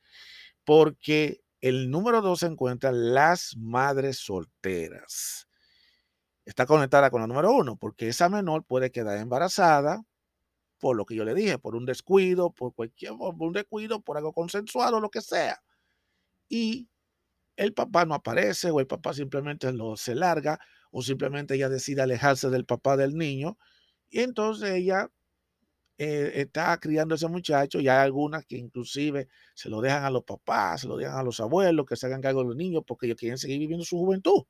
porque 0.65 1.41
el 1.61 1.91
número 1.91 2.21
dos 2.21 2.39
se 2.39 2.47
encuentra 2.47 2.91
las 2.91 3.55
madres 3.57 4.17
solteras 4.19 5.48
está 6.49 6.65
conectada 6.65 7.09
con 7.11 7.21
la 7.21 7.27
número 7.27 7.51
uno, 7.51 7.77
porque 7.77 8.09
esa 8.09 8.29
menor 8.29 8.63
puede 8.65 8.91
quedar 8.91 9.17
embarazada 9.17 10.03
por 10.79 10.95
lo 10.95 11.05
que 11.05 11.15
yo 11.15 11.25
le 11.25 11.35
dije, 11.35 11.59
por 11.59 11.75
un 11.75 11.85
descuido, 11.85 12.51
por 12.51 12.73
cualquier 12.73 13.13
por 13.17 13.35
un 13.41 13.53
descuido, 13.53 14.01
por 14.01 14.17
algo 14.17 14.33
consensuado, 14.33 14.99
lo 14.99 15.09
que 15.09 15.21
sea. 15.21 15.61
Y 16.49 16.89
el 17.57 17.73
papá 17.73 18.05
no 18.05 18.15
aparece 18.15 18.71
o 18.71 18.79
el 18.79 18.87
papá 18.87 19.13
simplemente 19.13 19.71
lo, 19.73 19.97
se 19.97 20.15
larga 20.15 20.59
o 20.91 21.01
simplemente 21.03 21.55
ella 21.55 21.69
decide 21.69 22.01
alejarse 22.01 22.49
del 22.49 22.65
papá 22.65 22.97
del 22.97 23.15
niño 23.15 23.57
y 24.09 24.21
entonces 24.21 24.71
ella 24.71 25.09
eh, 25.97 26.31
está 26.35 26.77
criando 26.79 27.15
a 27.15 27.17
ese 27.17 27.27
muchacho 27.27 27.79
y 27.81 27.89
hay 27.89 27.97
algunas 27.97 28.45
que 28.45 28.57
inclusive 28.57 29.27
se 29.53 29.69
lo 29.69 29.81
dejan 29.81 30.05
a 30.05 30.09
los 30.09 30.23
papás, 30.23 30.81
se 30.81 30.87
lo 30.87 30.97
dejan 30.97 31.17
a 31.17 31.23
los 31.23 31.39
abuelos 31.41 31.85
que 31.85 31.97
se 31.97 32.05
hagan 32.07 32.21
cargo 32.21 32.41
de 32.41 32.47
los 32.47 32.55
niños 32.55 32.83
porque 32.87 33.07
ellos 33.07 33.17
quieren 33.19 33.37
seguir 33.37 33.59
viviendo 33.59 33.85
su 33.85 33.97
juventud. 33.97 34.43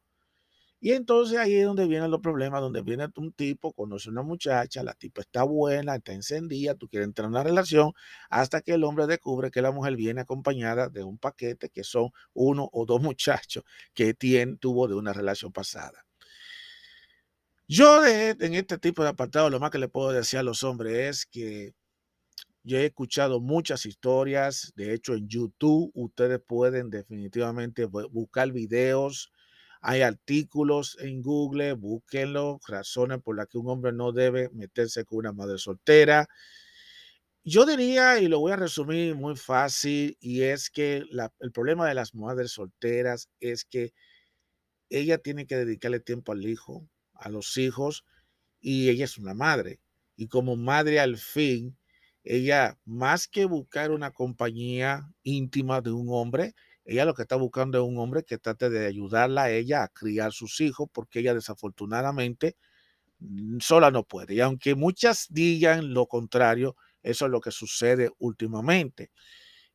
Y 0.81 0.93
entonces 0.93 1.37
ahí 1.37 1.55
es 1.55 1.65
donde 1.65 1.87
vienen 1.87 2.09
los 2.09 2.21
problemas, 2.21 2.61
donde 2.61 2.81
viene 2.81 3.07
un 3.17 3.33
tipo, 3.33 3.73
conoce 3.73 4.09
una 4.09 4.21
muchacha, 4.21 4.81
la 4.81 4.93
tipa 4.93 5.21
está 5.21 5.43
buena, 5.43 5.95
está 5.95 6.13
encendida, 6.13 6.73
tú 6.75 6.87
quieres 6.87 7.07
entrar 7.07 7.25
en 7.25 7.31
una 7.31 7.43
relación, 7.43 7.91
hasta 8.29 8.61
que 8.61 8.73
el 8.73 8.85
hombre 8.85 9.05
descubre 9.05 9.51
que 9.51 9.61
la 9.61 9.71
mujer 9.71 9.97
viene 9.97 10.21
acompañada 10.21 10.87
de 10.87 11.03
un 11.03 11.17
paquete 11.17 11.69
que 11.69 11.83
son 11.83 12.11
uno 12.33 12.69
o 12.71 12.85
dos 12.85 13.01
muchachos 13.03 13.63
que 13.93 14.13
tiene, 14.13 14.55
tuvo 14.57 14.87
de 14.87 14.95
una 14.95 15.11
relación 15.11 15.51
pasada. 15.51 16.05
Yo 17.67 18.03
en 18.05 18.53
este 18.55 18.77
tipo 18.79 19.03
de 19.03 19.09
apartado 19.09 19.49
lo 19.49 19.59
más 19.59 19.69
que 19.69 19.77
le 19.77 19.89
puedo 19.89 20.11
decir 20.11 20.39
a 20.39 20.43
los 20.43 20.63
hombres 20.63 20.93
es 20.93 21.25
que 21.27 21.73
yo 22.63 22.77
he 22.77 22.85
escuchado 22.85 23.39
muchas 23.39 23.85
historias, 23.85 24.73
de 24.75 24.93
hecho 24.93 25.13
en 25.13 25.27
YouTube 25.27 25.91
ustedes 25.93 26.39
pueden 26.39 26.89
definitivamente 26.89 27.85
buscar 27.85 28.51
videos 28.51 29.31
hay 29.81 30.01
artículos 30.01 30.97
en 30.99 31.21
Google, 31.21 31.73
búsquenlo, 31.73 32.59
razones 32.67 33.21
por 33.21 33.37
las 33.37 33.47
que 33.47 33.57
un 33.57 33.69
hombre 33.69 33.91
no 33.93 34.11
debe 34.11 34.49
meterse 34.51 35.05
con 35.05 35.19
una 35.19 35.31
madre 35.33 35.57
soltera. 35.57 36.27
Yo 37.45 37.65
diría, 37.65 38.19
y 38.19 38.27
lo 38.27 38.39
voy 38.39 38.51
a 38.51 38.57
resumir 38.57 39.15
muy 39.15 39.35
fácil, 39.35 40.17
y 40.19 40.41
es 40.43 40.69
que 40.69 41.03
el 41.39 41.51
problema 41.51 41.87
de 41.87 41.95
las 41.95 42.13
madres 42.13 42.51
solteras 42.51 43.29
es 43.39 43.63
que 43.65 43.93
ella 44.89 45.17
tiene 45.19 45.47
que 45.47 45.55
dedicarle 45.55 45.99
tiempo 45.99 46.31
al 46.31 46.45
hijo, 46.45 46.87
a 47.13 47.29
los 47.29 47.57
hijos, 47.57 48.03
y 48.59 48.89
ella 48.89 49.05
es 49.05 49.17
una 49.17 49.33
madre. 49.33 49.79
Y 50.15 50.27
como 50.27 50.57
madre 50.57 50.99
al 50.99 51.17
fin, 51.17 51.77
ella, 52.23 52.77
más 52.85 53.27
que 53.27 53.45
buscar 53.45 53.91
una 53.91 54.11
compañía 54.11 55.09
íntima 55.23 55.81
de 55.81 55.91
un 55.91 56.07
hombre, 56.09 56.55
ella 56.89 57.05
lo 57.05 57.13
que 57.13 57.21
está 57.21 57.35
buscando 57.35 57.77
es 57.77 57.83
un 57.87 57.99
hombre 57.99 58.23
que 58.23 58.39
trate 58.39 58.71
de 58.71 58.87
ayudarla 58.87 59.43
a 59.43 59.51
ella 59.51 59.83
a 59.83 59.89
criar 59.89 60.31
sus 60.31 60.59
hijos, 60.59 60.89
porque 60.91 61.19
ella 61.19 61.35
desafortunadamente 61.35 62.57
mm, 63.19 63.59
sola 63.59 63.91
no 63.91 64.03
puede. 64.03 64.33
Y 64.33 64.41
aunque 64.41 64.73
muchas 64.73 65.27
digan 65.29 65.93
lo 65.93 66.07
contrario, 66.07 66.75
eso 67.03 67.25
es 67.25 67.31
lo 67.31 67.41
que 67.41 67.51
sucede 67.51 68.09
últimamente. 68.17 69.11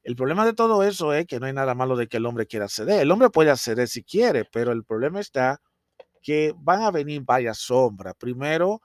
El 0.03 0.17
problema 0.17 0.45
de 0.45 0.55
todo 0.55 0.83
eso 0.83 1.15
es 1.15 1.27
que 1.27 1.39
no 1.39 1.47
hay 1.47 1.53
nada 1.53 1.75
malo 1.77 1.97
de 1.97 2.09
que 2.09 2.17
el 2.17 2.27
hombre 2.27 2.47
quiera 2.47 2.69
ceder. 2.69 3.03
El 3.03 3.11
hombre 3.13 3.31
puede 3.31 3.51
acceder 3.51 3.87
si 3.89 4.03
quiere, 4.03 4.45
pero 4.45 4.73
el 4.73 4.85
problema 4.85 5.21
está 5.21 5.63
que 6.21 6.53
van 6.57 6.83
a 6.83 6.91
venir 6.91 7.23
varias 7.23 7.59
sombras. 7.59 8.15
Primero, 8.19 8.83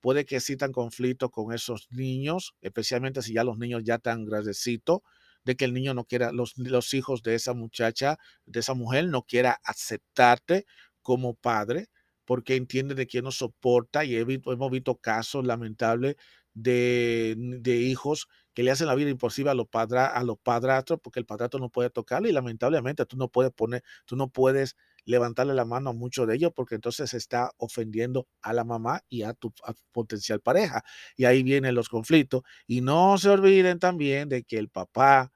puede 0.00 0.26
que 0.26 0.36
existan 0.36 0.72
conflictos 0.72 1.30
con 1.30 1.54
esos 1.54 1.88
niños, 1.90 2.54
especialmente 2.60 3.22
si 3.22 3.32
ya 3.32 3.44
los 3.44 3.58
niños 3.58 3.82
ya 3.84 3.94
están 3.96 4.26
grandecitos 4.26 5.00
de 5.44 5.56
que 5.56 5.64
el 5.64 5.74
niño 5.74 5.94
no 5.94 6.04
quiera, 6.04 6.32
los, 6.32 6.56
los 6.56 6.94
hijos 6.94 7.22
de 7.22 7.34
esa 7.34 7.54
muchacha, 7.54 8.18
de 8.46 8.60
esa 8.60 8.74
mujer, 8.74 9.06
no 9.08 9.22
quiera 9.22 9.58
aceptarte 9.64 10.66
como 11.02 11.34
padre, 11.34 11.88
porque 12.24 12.56
entiende 12.56 12.94
de 12.94 13.06
que 13.06 13.22
no 13.22 13.32
soporta 13.32 14.04
y 14.04 14.14
hemos 14.16 14.70
visto 14.70 14.96
casos 14.96 15.44
lamentables 15.46 16.16
de, 16.54 17.34
de, 17.36 17.76
hijos 17.76 18.28
que 18.54 18.62
le 18.62 18.70
hacen 18.70 18.86
la 18.86 18.94
vida 18.94 19.10
imposible 19.10 19.50
a 19.50 19.54
los, 19.54 19.68
padra, 19.68 20.06
a 20.06 20.22
los 20.24 20.38
padrastros 20.38 21.00
porque 21.02 21.20
el 21.20 21.26
padrastro 21.26 21.60
no 21.60 21.70
puede 21.70 21.90
tocarle 21.90 22.28
y 22.28 22.32
lamentablemente 22.32 23.06
tú 23.06 23.16
no 23.16 23.28
puedes 23.28 23.52
poner, 23.52 23.82
tú 24.04 24.16
no 24.16 24.28
puedes 24.28 24.76
levantarle 25.04 25.54
la 25.54 25.64
mano 25.64 25.90
a 25.90 25.92
muchos 25.92 26.26
de 26.26 26.36
ellos 26.36 26.52
porque 26.54 26.74
entonces 26.76 27.10
se 27.10 27.16
está 27.16 27.52
ofendiendo 27.56 28.28
a 28.42 28.52
la 28.52 28.64
mamá 28.64 29.02
y 29.08 29.22
a 29.22 29.34
tu, 29.34 29.52
potencial 29.92 30.40
pareja. 30.40 30.82
Y 31.16 31.24
ahí 31.24 31.42
vienen 31.42 31.74
los 31.74 31.88
conflictos. 31.88 32.42
Y 32.66 32.80
no 32.80 33.18
se 33.18 33.30
olviden 33.30 33.78
también 33.78 34.28
de 34.28 34.44
que 34.44 34.58
el 34.58 34.68
papá 34.68 35.32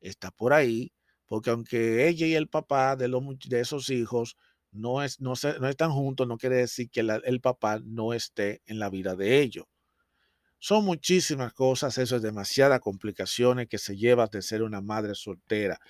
está 0.00 0.30
por 0.30 0.52
ahí, 0.52 0.92
porque 1.26 1.50
aunque 1.50 2.08
ella 2.08 2.26
y 2.26 2.34
el 2.34 2.48
papá 2.48 2.96
de, 2.96 3.08
los, 3.08 3.22
de 3.48 3.60
esos 3.60 3.90
hijos 3.90 4.36
no, 4.72 5.02
es, 5.02 5.20
no, 5.20 5.36
se, 5.36 5.58
no 5.60 5.68
están 5.68 5.92
juntos, 5.92 6.26
no 6.26 6.38
quiere 6.38 6.56
decir 6.56 6.90
que 6.90 7.00
el 7.00 7.40
papá 7.40 7.80
no 7.84 8.14
esté 8.14 8.62
en 8.66 8.78
la 8.78 8.90
vida 8.90 9.14
de 9.14 9.40
ellos. 9.40 9.66
Son 10.58 10.84
muchísimas 10.84 11.52
cosas, 11.52 11.98
eso 11.98 12.14
es 12.14 12.22
demasiadas 12.22 12.78
complicaciones 12.78 13.66
que 13.66 13.78
se 13.78 13.96
lleva 13.96 14.28
de 14.28 14.42
ser 14.42 14.62
una 14.62 14.80
madre 14.80 15.16
soltera. 15.16 15.80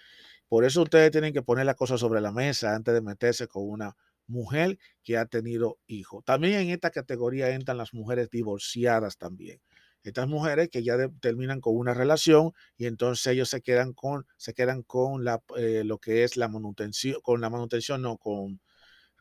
Por 0.53 0.67
eso 0.67 0.83
ustedes 0.83 1.11
tienen 1.11 1.33
que 1.33 1.41
poner 1.41 1.65
las 1.65 1.77
cosas 1.77 1.99
sobre 1.99 2.21
la 2.21 2.31
mesa 2.31 2.75
antes 2.75 2.93
de 2.93 3.01
meterse 3.01 3.49
con 3.49 3.67
una 3.71 3.97
mujer 4.27 4.79
que 5.03 5.17
ha 5.17 5.25
tenido 5.25 5.79
hijos. 5.87 6.23
También 6.27 6.61
en 6.61 6.69
esta 6.69 6.91
categoría 6.91 7.49
entran 7.49 7.79
las 7.79 7.95
mujeres 7.95 8.29
divorciadas 8.29 9.17
también. 9.17 9.63
Estas 10.03 10.29
mujeres 10.29 10.69
que 10.69 10.83
ya 10.83 10.99
terminan 11.23 11.63
con 11.63 11.75
una 11.75 11.95
relación 11.95 12.53
y 12.77 12.85
entonces 12.85 13.29
ellos 13.29 13.49
se 13.49 13.63
quedan 13.63 13.95
con, 13.95 14.27
se 14.37 14.53
quedan 14.53 14.83
con 14.83 15.25
la, 15.25 15.43
eh, 15.57 15.85
lo 15.87 15.97
que 15.97 16.23
es 16.23 16.37
la 16.37 16.49
manutención, 16.49 17.23
con 17.23 17.41
la 17.41 17.49
manutención, 17.49 18.03
no, 18.03 18.19
con, 18.19 18.61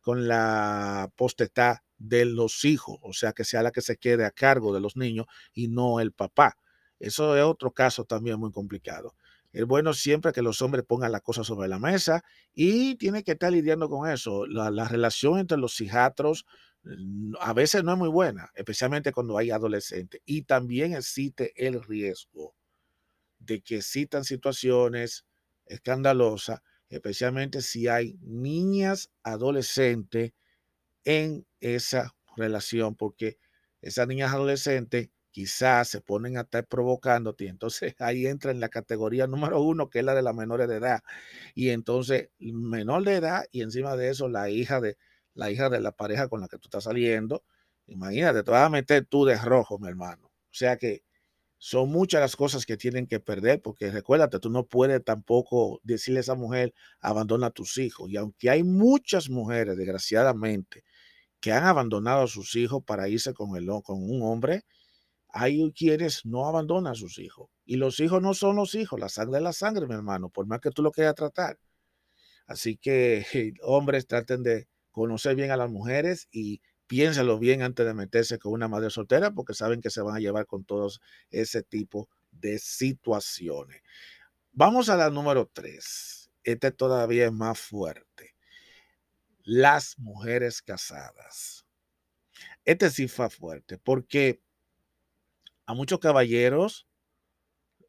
con 0.01 0.27
la 0.27 1.09
postestad 1.15 1.77
de 1.97 2.25
los 2.25 2.65
hijos, 2.65 2.99
o 3.03 3.13
sea, 3.13 3.31
que 3.31 3.45
sea 3.45 3.63
la 3.63 3.71
que 3.71 3.81
se 3.81 3.95
quede 3.95 4.25
a 4.25 4.31
cargo 4.31 4.73
de 4.73 4.81
los 4.81 4.97
niños 4.97 5.27
y 5.53 5.69
no 5.69 6.01
el 6.01 6.11
papá. 6.11 6.57
Eso 6.99 7.37
es 7.37 7.43
otro 7.45 7.71
caso 7.71 8.03
también 8.03 8.37
muy 8.37 8.51
complicado. 8.51 9.15
Es 9.51 9.65
bueno 9.65 9.93
siempre 9.93 10.31
que 10.31 10.41
los 10.41 10.61
hombres 10.61 10.85
pongan 10.85 11.11
las 11.11 11.21
cosas 11.21 11.45
sobre 11.47 11.67
la 11.67 11.79
mesa 11.79 12.23
y 12.53 12.95
tiene 12.95 13.23
que 13.23 13.33
estar 13.33 13.51
lidiando 13.51 13.89
con 13.89 14.09
eso. 14.09 14.45
La, 14.45 14.87
relación 14.87 15.39
entre 15.39 15.57
los 15.57 15.79
hijatros 15.81 16.45
mm, 16.83 17.33
a 17.39 17.53
veces 17.53 17.83
no 17.83 17.91
es 17.91 17.97
muy 17.97 18.09
buena, 18.09 18.49
especialmente 18.55 19.11
cuando 19.11 19.37
hay 19.37 19.51
adolescentes. 19.51 20.21
Y 20.25 20.43
también 20.43 20.93
existe 20.93 21.53
el 21.55 21.83
riesgo 21.83 22.55
de 23.39 23.61
que 23.61 23.77
existan 23.77 24.23
situaciones 24.23 25.25
escandalosas, 25.65 26.61
especialmente 26.89 27.61
si 27.61 27.87
hay 27.87 28.17
niñas 28.21 29.11
adolescentes 29.23 30.33
en 31.03 31.45
esa 31.59 32.15
relación, 32.37 32.95
porque 32.95 33.37
esas 33.81 34.07
niñas 34.07 34.33
adolescentes 34.33 35.09
quizás 35.31 35.89
se 35.89 36.01
ponen 36.01 36.37
a 36.37 36.41
estar 36.41 36.65
provocándote. 36.67 37.47
Entonces 37.47 37.95
ahí 37.99 38.27
entra 38.27 38.51
en 38.51 38.59
la 38.59 38.69
categoría 38.69 39.27
número 39.27 39.61
uno, 39.61 39.89
que 39.89 39.99
es 39.99 40.05
la 40.05 40.15
de 40.15 40.21
las 40.21 40.35
menores 40.35 40.67
de 40.69 40.77
edad. 40.77 41.01
Y 41.55 41.69
entonces, 41.69 42.29
menor 42.39 43.03
de 43.03 43.15
edad 43.15 43.45
y 43.51 43.61
encima 43.61 43.95
de 43.95 44.09
eso, 44.09 44.29
la 44.29 44.49
hija 44.49 44.81
de 44.81 44.97
la 45.33 45.51
hija 45.51 45.69
de 45.69 45.79
la 45.79 45.91
pareja 45.93 46.27
con 46.27 46.41
la 46.41 46.47
que 46.47 46.57
tú 46.57 46.67
estás 46.67 46.83
saliendo. 46.85 47.43
Imagínate, 47.87 48.43
te 48.43 48.51
vas 48.51 48.65
a 48.67 48.69
meter 48.69 49.05
tú 49.05 49.25
de 49.25 49.37
rojo, 49.37 49.79
mi 49.79 49.87
hermano. 49.87 50.27
O 50.27 50.53
sea 50.53 50.77
que 50.77 51.03
son 51.57 51.89
muchas 51.91 52.21
las 52.21 52.35
cosas 52.35 52.65
que 52.65 52.77
tienen 52.77 53.07
que 53.07 53.19
perder, 53.19 53.61
porque 53.61 53.91
recuérdate, 53.91 54.39
tú 54.39 54.49
no 54.49 54.65
puedes 54.67 55.03
tampoco 55.03 55.79
decirle 55.83 56.19
a 56.19 56.21
esa 56.21 56.35
mujer, 56.35 56.73
abandona 57.01 57.47
a 57.47 57.51
tus 57.51 57.77
hijos. 57.77 58.09
Y 58.09 58.17
aunque 58.17 58.49
hay 58.49 58.63
muchas 58.63 59.29
mujeres, 59.29 59.77
desgraciadamente, 59.77 60.83
que 61.39 61.51
han 61.51 61.65
abandonado 61.65 62.23
a 62.23 62.27
sus 62.27 62.55
hijos 62.55 62.83
para 62.85 63.09
irse 63.09 63.33
con, 63.33 63.55
el, 63.57 63.67
con 63.83 64.03
un 64.03 64.23
hombre, 64.23 64.63
hay 65.33 65.71
quienes 65.73 66.25
no 66.25 66.45
abandonan 66.47 66.93
a 66.93 66.95
sus 66.95 67.19
hijos. 67.19 67.49
Y 67.65 67.77
los 67.77 67.99
hijos 67.99 68.21
no 68.21 68.33
son 68.33 68.55
los 68.57 68.75
hijos, 68.75 68.99
la 68.99 69.09
sangre 69.09 69.37
es 69.37 69.43
la 69.43 69.53
sangre, 69.53 69.87
mi 69.87 69.93
hermano, 69.93 70.29
por 70.29 70.45
más 70.45 70.59
que 70.59 70.71
tú 70.71 70.81
lo 70.83 70.91
quieras 70.91 71.15
tratar. 71.15 71.57
Así 72.47 72.77
que 72.77 73.25
hombres 73.63 74.07
traten 74.07 74.43
de 74.43 74.67
conocer 74.91 75.35
bien 75.35 75.51
a 75.51 75.57
las 75.57 75.69
mujeres 75.69 76.27
y 76.31 76.61
piénsalo 76.87 77.39
bien 77.39 77.61
antes 77.61 77.85
de 77.85 77.93
meterse 77.93 78.37
con 78.37 78.51
una 78.51 78.67
madre 78.67 78.89
soltera 78.89 79.31
porque 79.31 79.53
saben 79.53 79.79
que 79.81 79.89
se 79.89 80.01
van 80.01 80.15
a 80.17 80.19
llevar 80.19 80.45
con 80.45 80.65
todos 80.65 80.99
ese 81.29 81.63
tipo 81.63 82.09
de 82.31 82.59
situaciones. 82.59 83.81
Vamos 84.51 84.89
a 84.89 84.97
la 84.97 85.09
número 85.09 85.49
tres. 85.51 86.29
Este 86.43 86.71
todavía 86.71 87.25
es 87.25 87.31
más 87.31 87.57
fuerte. 87.57 88.35
Las 89.43 89.97
mujeres 89.97 90.61
casadas. 90.61 91.65
Este 92.65 92.89
sí 92.89 93.07
fue 93.07 93.29
fuerte 93.29 93.77
porque 93.77 94.41
a 95.71 95.73
muchos 95.73 95.99
caballeros, 95.99 96.85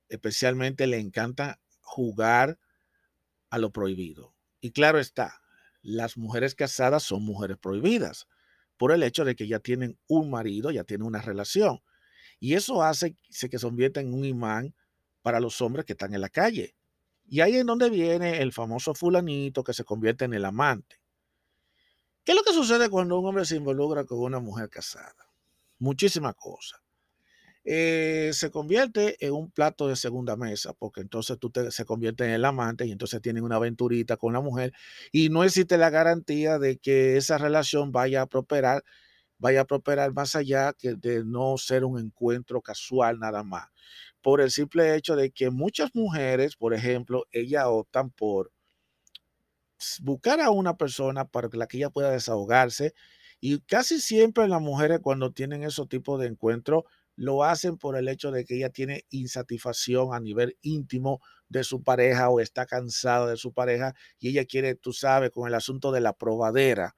especialmente, 0.09 0.87
le 0.87 1.01
encanta 1.01 1.61
jugar 1.81 2.61
a 3.51 3.59
lo 3.59 3.73
prohibido. 3.73 4.37
Y 4.61 4.71
claro 4.71 5.01
está, 5.01 5.43
las 5.83 6.17
mujeres 6.17 6.55
casadas 6.55 7.03
son 7.03 7.25
mujeres 7.25 7.59
prohibidas 7.59 8.29
por 8.77 8.93
el 8.93 9.03
hecho 9.03 9.25
de 9.25 9.35
que 9.35 9.49
ya 9.49 9.59
tienen 9.59 9.99
un 10.07 10.31
marido, 10.31 10.71
ya 10.71 10.85
tienen 10.85 11.09
una 11.09 11.23
relación. 11.23 11.81
Y 12.39 12.55
eso 12.55 12.85
hace 12.85 13.17
que 13.51 13.59
se 13.59 13.67
convierta 13.67 14.01
en 14.01 14.15
un 14.15 14.25
imán 14.25 14.77
para 15.21 15.41
los 15.41 15.61
hombres 15.61 15.85
que 15.85 15.95
están 15.95 16.15
en 16.15 16.21
la 16.21 16.29
calle. 16.29 16.77
Y 17.27 17.41
ahí 17.41 17.57
es 17.57 17.67
donde 17.67 17.91
viene 17.91 18.43
el 18.43 18.53
famoso 18.53 18.95
fulanito 18.95 19.65
que 19.65 19.73
se 19.73 19.83
convierte 19.83 20.25
en 20.25 20.35
el 20.35 20.45
amante. 20.45 21.01
¿Qué 22.23 22.31
es 22.31 22.37
lo 22.37 22.45
que 22.45 22.53
sucede 22.53 22.89
cuando 22.89 23.19
un 23.19 23.27
hombre 23.27 23.45
se 23.45 23.57
involucra 23.57 24.05
con 24.05 24.21
una 24.21 24.39
mujer 24.39 24.69
casada? 24.71 25.27
Muchísimas 25.81 26.37
cosas. 26.37 26.82
Eh, 27.65 28.31
se 28.35 28.51
convierte 28.51 29.25
en 29.25 29.33
un 29.35 29.51
plato 29.51 29.87
de 29.87 29.95
segunda 29.97 30.37
mesa, 30.37 30.73
porque 30.75 31.01
entonces 31.01 31.39
tú 31.39 31.51
te, 31.51 31.71
se 31.71 31.85
convierte 31.85 32.25
en 32.25 32.31
el 32.33 32.45
amante 32.45 32.87
y 32.87 32.91
entonces 32.93 33.23
tienen 33.23 33.45
una 33.45 33.57
aventurita 33.57 34.17
con 34.17 34.33
la 34.33 34.41
mujer 34.41 34.73
y 35.13 35.29
no 35.29 35.45
existe 35.45 35.79
la 35.79 35.89
garantía 35.91 36.59
de 36.59 36.79
que 36.79 37.17
esa 37.17 37.39
relación 37.39 37.93
vaya 37.93 38.23
a 38.23 38.27
prosperar, 38.27 38.83
vaya 39.39 39.63
a 39.63 39.67
prosperar 39.67 40.13
más 40.15 40.37
allá 40.37 40.73
que 40.75 40.95
de 40.95 41.25
no 41.25 41.59
ser 41.59 41.85
un 41.85 42.01
encuentro 42.01 42.63
casual 42.63 43.19
nada 43.21 43.45
más. 43.45 43.69
Por 44.23 44.41
el 44.41 44.51
simple 44.53 44.95
hecho 44.97 45.17
de 45.17 45.31
que 45.33 45.51
muchas 45.51 45.91
mujeres, 45.95 46.57
por 46.57 46.75
ejemplo, 46.75 47.27
ellas 47.33 47.65
optan 47.69 48.11
por 48.11 48.53
buscar 50.01 50.41
a 50.41 50.51
una 50.51 50.77
persona 50.77 51.25
para 51.27 51.49
la 51.53 51.67
que 51.67 51.79
ella 51.79 51.91
pueda 51.91 52.11
desahogarse. 52.11 52.95
Y 53.41 53.61
casi 53.63 54.01
siempre 54.01 54.47
las 54.49 54.61
mujeres 54.61 55.01
cuando 55.03 55.33
tienen 55.33 55.65
esos 55.65 55.89
tipos 55.89 56.21
de 56.21 56.29
encuentros 56.29 56.85
lo 57.17 57.45
hacen 57.45 57.77
por 57.79 57.97
el 57.97 58.09
hecho 58.09 58.31
de 58.31 58.45
que 58.45 58.57
ella 58.57 58.71
tiene 58.71 59.05
insatisfacción 59.11 60.15
a 60.15 60.21
nivel 60.21 60.57
íntimo 60.63 61.21
de 61.49 61.65
su 61.65 61.83
pareja 61.83 62.31
o 62.31 62.41
está 62.41 62.67
cansada 62.67 63.29
de 63.29 63.37
su 63.37 63.53
pareja 63.53 63.95
y 64.19 64.31
ella 64.31 64.45
quiere, 64.47 64.75
tú 64.75 64.93
sabes, 64.93 65.31
con 65.31 65.49
el 65.49 65.55
asunto 65.55 65.93
de 65.93 66.01
la 66.01 66.15
probadera 66.15 66.95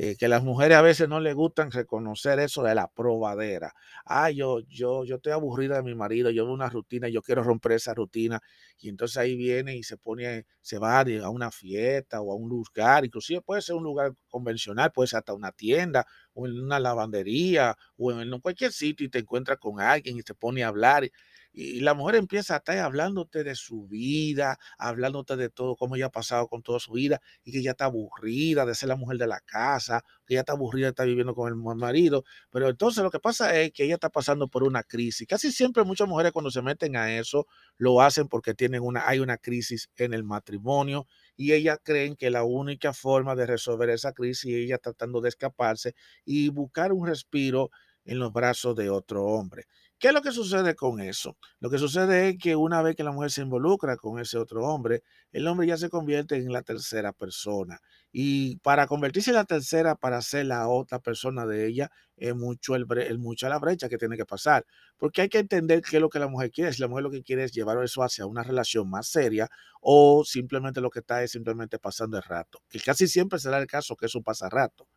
eh, 0.00 0.14
que 0.16 0.28
las 0.28 0.44
mujeres 0.44 0.76
a 0.76 0.82
veces 0.82 1.08
no 1.08 1.18
les 1.18 1.34
gustan 1.34 1.72
reconocer 1.72 2.38
eso 2.38 2.62
de 2.62 2.72
la 2.72 2.86
probadera. 2.86 3.72
Ah, 4.04 4.30
yo, 4.30 4.60
yo, 4.68 5.04
yo 5.04 5.16
estoy 5.16 5.32
aburrida 5.32 5.74
de 5.74 5.82
mi 5.82 5.96
marido, 5.96 6.30
yo 6.30 6.44
veo 6.44 6.54
una 6.54 6.68
rutina, 6.70 7.08
yo 7.08 7.20
quiero 7.20 7.42
romper 7.42 7.72
esa 7.72 7.94
rutina. 7.94 8.40
Y 8.78 8.90
entonces 8.90 9.16
ahí 9.16 9.36
viene 9.36 9.76
y 9.76 9.82
se 9.82 9.96
pone, 9.96 10.46
se 10.60 10.78
va 10.78 11.00
a 11.00 11.30
una 11.30 11.50
fiesta 11.50 12.20
o 12.20 12.30
a 12.32 12.36
un 12.36 12.48
lugar, 12.48 13.04
inclusive 13.06 13.40
puede 13.42 13.60
ser 13.60 13.74
un 13.74 13.82
lugar 13.82 14.12
convencional, 14.28 14.92
puede 14.92 15.08
ser 15.08 15.18
hasta 15.18 15.34
una 15.34 15.50
tienda 15.50 16.06
o 16.38 16.46
en 16.46 16.60
una 16.60 16.78
lavandería 16.78 17.76
o 17.96 18.12
en 18.12 18.40
cualquier 18.40 18.72
sitio 18.72 19.06
y 19.06 19.10
te 19.10 19.18
encuentras 19.18 19.58
con 19.58 19.80
alguien 19.80 20.18
y 20.18 20.22
te 20.22 20.34
pone 20.34 20.62
a 20.62 20.68
hablar 20.68 21.10
y 21.52 21.80
la 21.80 21.94
mujer 21.94 22.14
empieza 22.14 22.54
a 22.54 22.56
estar 22.58 22.78
hablándote 22.78 23.42
de 23.42 23.56
su 23.56 23.88
vida, 23.88 24.58
hablándote 24.78 25.36
de 25.36 25.48
todo, 25.48 25.74
cómo 25.74 25.96
ella 25.96 26.06
ha 26.06 26.10
pasado 26.10 26.46
con 26.46 26.62
toda 26.62 26.78
su 26.78 26.92
vida 26.92 27.20
y 27.42 27.50
que 27.50 27.58
ella 27.58 27.72
está 27.72 27.86
aburrida 27.86 28.64
de 28.64 28.76
ser 28.76 28.88
la 28.88 28.94
mujer 28.96 29.18
de 29.18 29.26
la 29.26 29.40
casa, 29.40 30.04
que 30.24 30.34
ella 30.34 30.40
está 30.40 30.52
aburrida 30.52 30.86
de 30.86 30.90
estar 30.90 31.06
viviendo 31.06 31.34
con 31.34 31.48
el 31.48 31.56
marido. 31.56 32.24
Pero 32.50 32.68
entonces 32.68 33.02
lo 33.02 33.10
que 33.10 33.18
pasa 33.18 33.58
es 33.58 33.72
que 33.72 33.84
ella 33.84 33.94
está 33.94 34.08
pasando 34.08 34.46
por 34.46 34.62
una 34.62 34.84
crisis. 34.84 35.26
Casi 35.26 35.50
siempre 35.50 35.82
muchas 35.82 36.06
mujeres 36.06 36.30
cuando 36.30 36.52
se 36.52 36.62
meten 36.62 36.96
a 36.96 37.18
eso 37.18 37.46
lo 37.76 38.02
hacen 38.02 38.28
porque 38.28 38.54
tienen 38.54 38.82
una, 38.82 39.08
hay 39.08 39.18
una 39.18 39.36
crisis 39.38 39.90
en 39.96 40.14
el 40.14 40.22
matrimonio 40.22 41.08
y 41.38 41.52
ellas 41.54 41.78
creen 41.82 42.16
que 42.16 42.30
la 42.30 42.42
única 42.44 42.92
forma 42.92 43.36
de 43.36 43.46
resolver 43.46 43.88
esa 43.90 44.12
crisis 44.12 44.52
es 44.52 44.64
ella 44.64 44.78
tratando 44.78 45.20
de 45.22 45.30
escaparse 45.30 45.94
y 46.24 46.48
buscar 46.50 46.92
un 46.92 47.06
respiro 47.06 47.70
en 48.04 48.18
los 48.18 48.32
brazos 48.32 48.74
de 48.76 48.90
otro 48.90 49.24
hombre. 49.24 49.64
¿Qué 49.98 50.08
es 50.08 50.14
lo 50.14 50.22
que 50.22 50.32
sucede 50.32 50.74
con 50.74 51.00
eso? 51.00 51.36
Lo 51.60 51.70
que 51.70 51.78
sucede 51.78 52.30
es 52.30 52.38
que 52.38 52.56
una 52.56 52.82
vez 52.82 52.96
que 52.96 53.04
la 53.04 53.12
mujer 53.12 53.30
se 53.30 53.42
involucra 53.42 53.96
con 53.96 54.18
ese 54.18 54.36
otro 54.38 54.64
hombre, 54.64 55.02
el 55.32 55.46
hombre 55.46 55.66
ya 55.68 55.76
se 55.76 55.90
convierte 55.90 56.36
en 56.36 56.52
la 56.52 56.62
tercera 56.62 57.12
persona. 57.12 57.80
Y 58.10 58.56
para 58.58 58.86
convertirse 58.86 59.30
en 59.30 59.36
la 59.36 59.44
tercera, 59.44 59.94
para 59.94 60.22
ser 60.22 60.46
la 60.46 60.68
otra 60.68 60.98
persona 60.98 61.46
de 61.46 61.66
ella, 61.66 61.90
es 62.16 62.34
mucho, 62.34 62.74
el, 62.74 62.86
mucha 63.18 63.48
la 63.48 63.58
brecha 63.58 63.88
que 63.88 63.98
tiene 63.98 64.16
que 64.16 64.24
pasar. 64.24 64.64
Porque 64.96 65.22
hay 65.22 65.28
que 65.28 65.38
entender 65.38 65.82
qué 65.82 65.96
es 65.96 66.00
lo 66.00 66.08
que 66.08 66.18
la 66.18 66.28
mujer 66.28 66.50
quiere. 66.50 66.72
Si 66.72 66.80
la 66.80 66.88
mujer 66.88 67.04
lo 67.04 67.10
que 67.10 67.22
quiere 67.22 67.44
es 67.44 67.52
llevar 67.52 67.82
eso 67.84 68.02
hacia 68.02 68.26
una 68.26 68.42
relación 68.42 68.88
más 68.88 69.08
seria 69.08 69.48
o 69.80 70.24
simplemente 70.24 70.80
lo 70.80 70.90
que 70.90 71.00
está 71.00 71.22
es 71.22 71.32
simplemente 71.32 71.78
pasando 71.78 72.16
el 72.16 72.22
rato. 72.22 72.62
Que 72.68 72.80
casi 72.80 73.08
siempre 73.08 73.38
será 73.38 73.58
el 73.58 73.66
caso 73.66 73.96
que 73.96 74.06
eso 74.06 74.22
pasa 74.22 74.48
rato. 74.48 74.88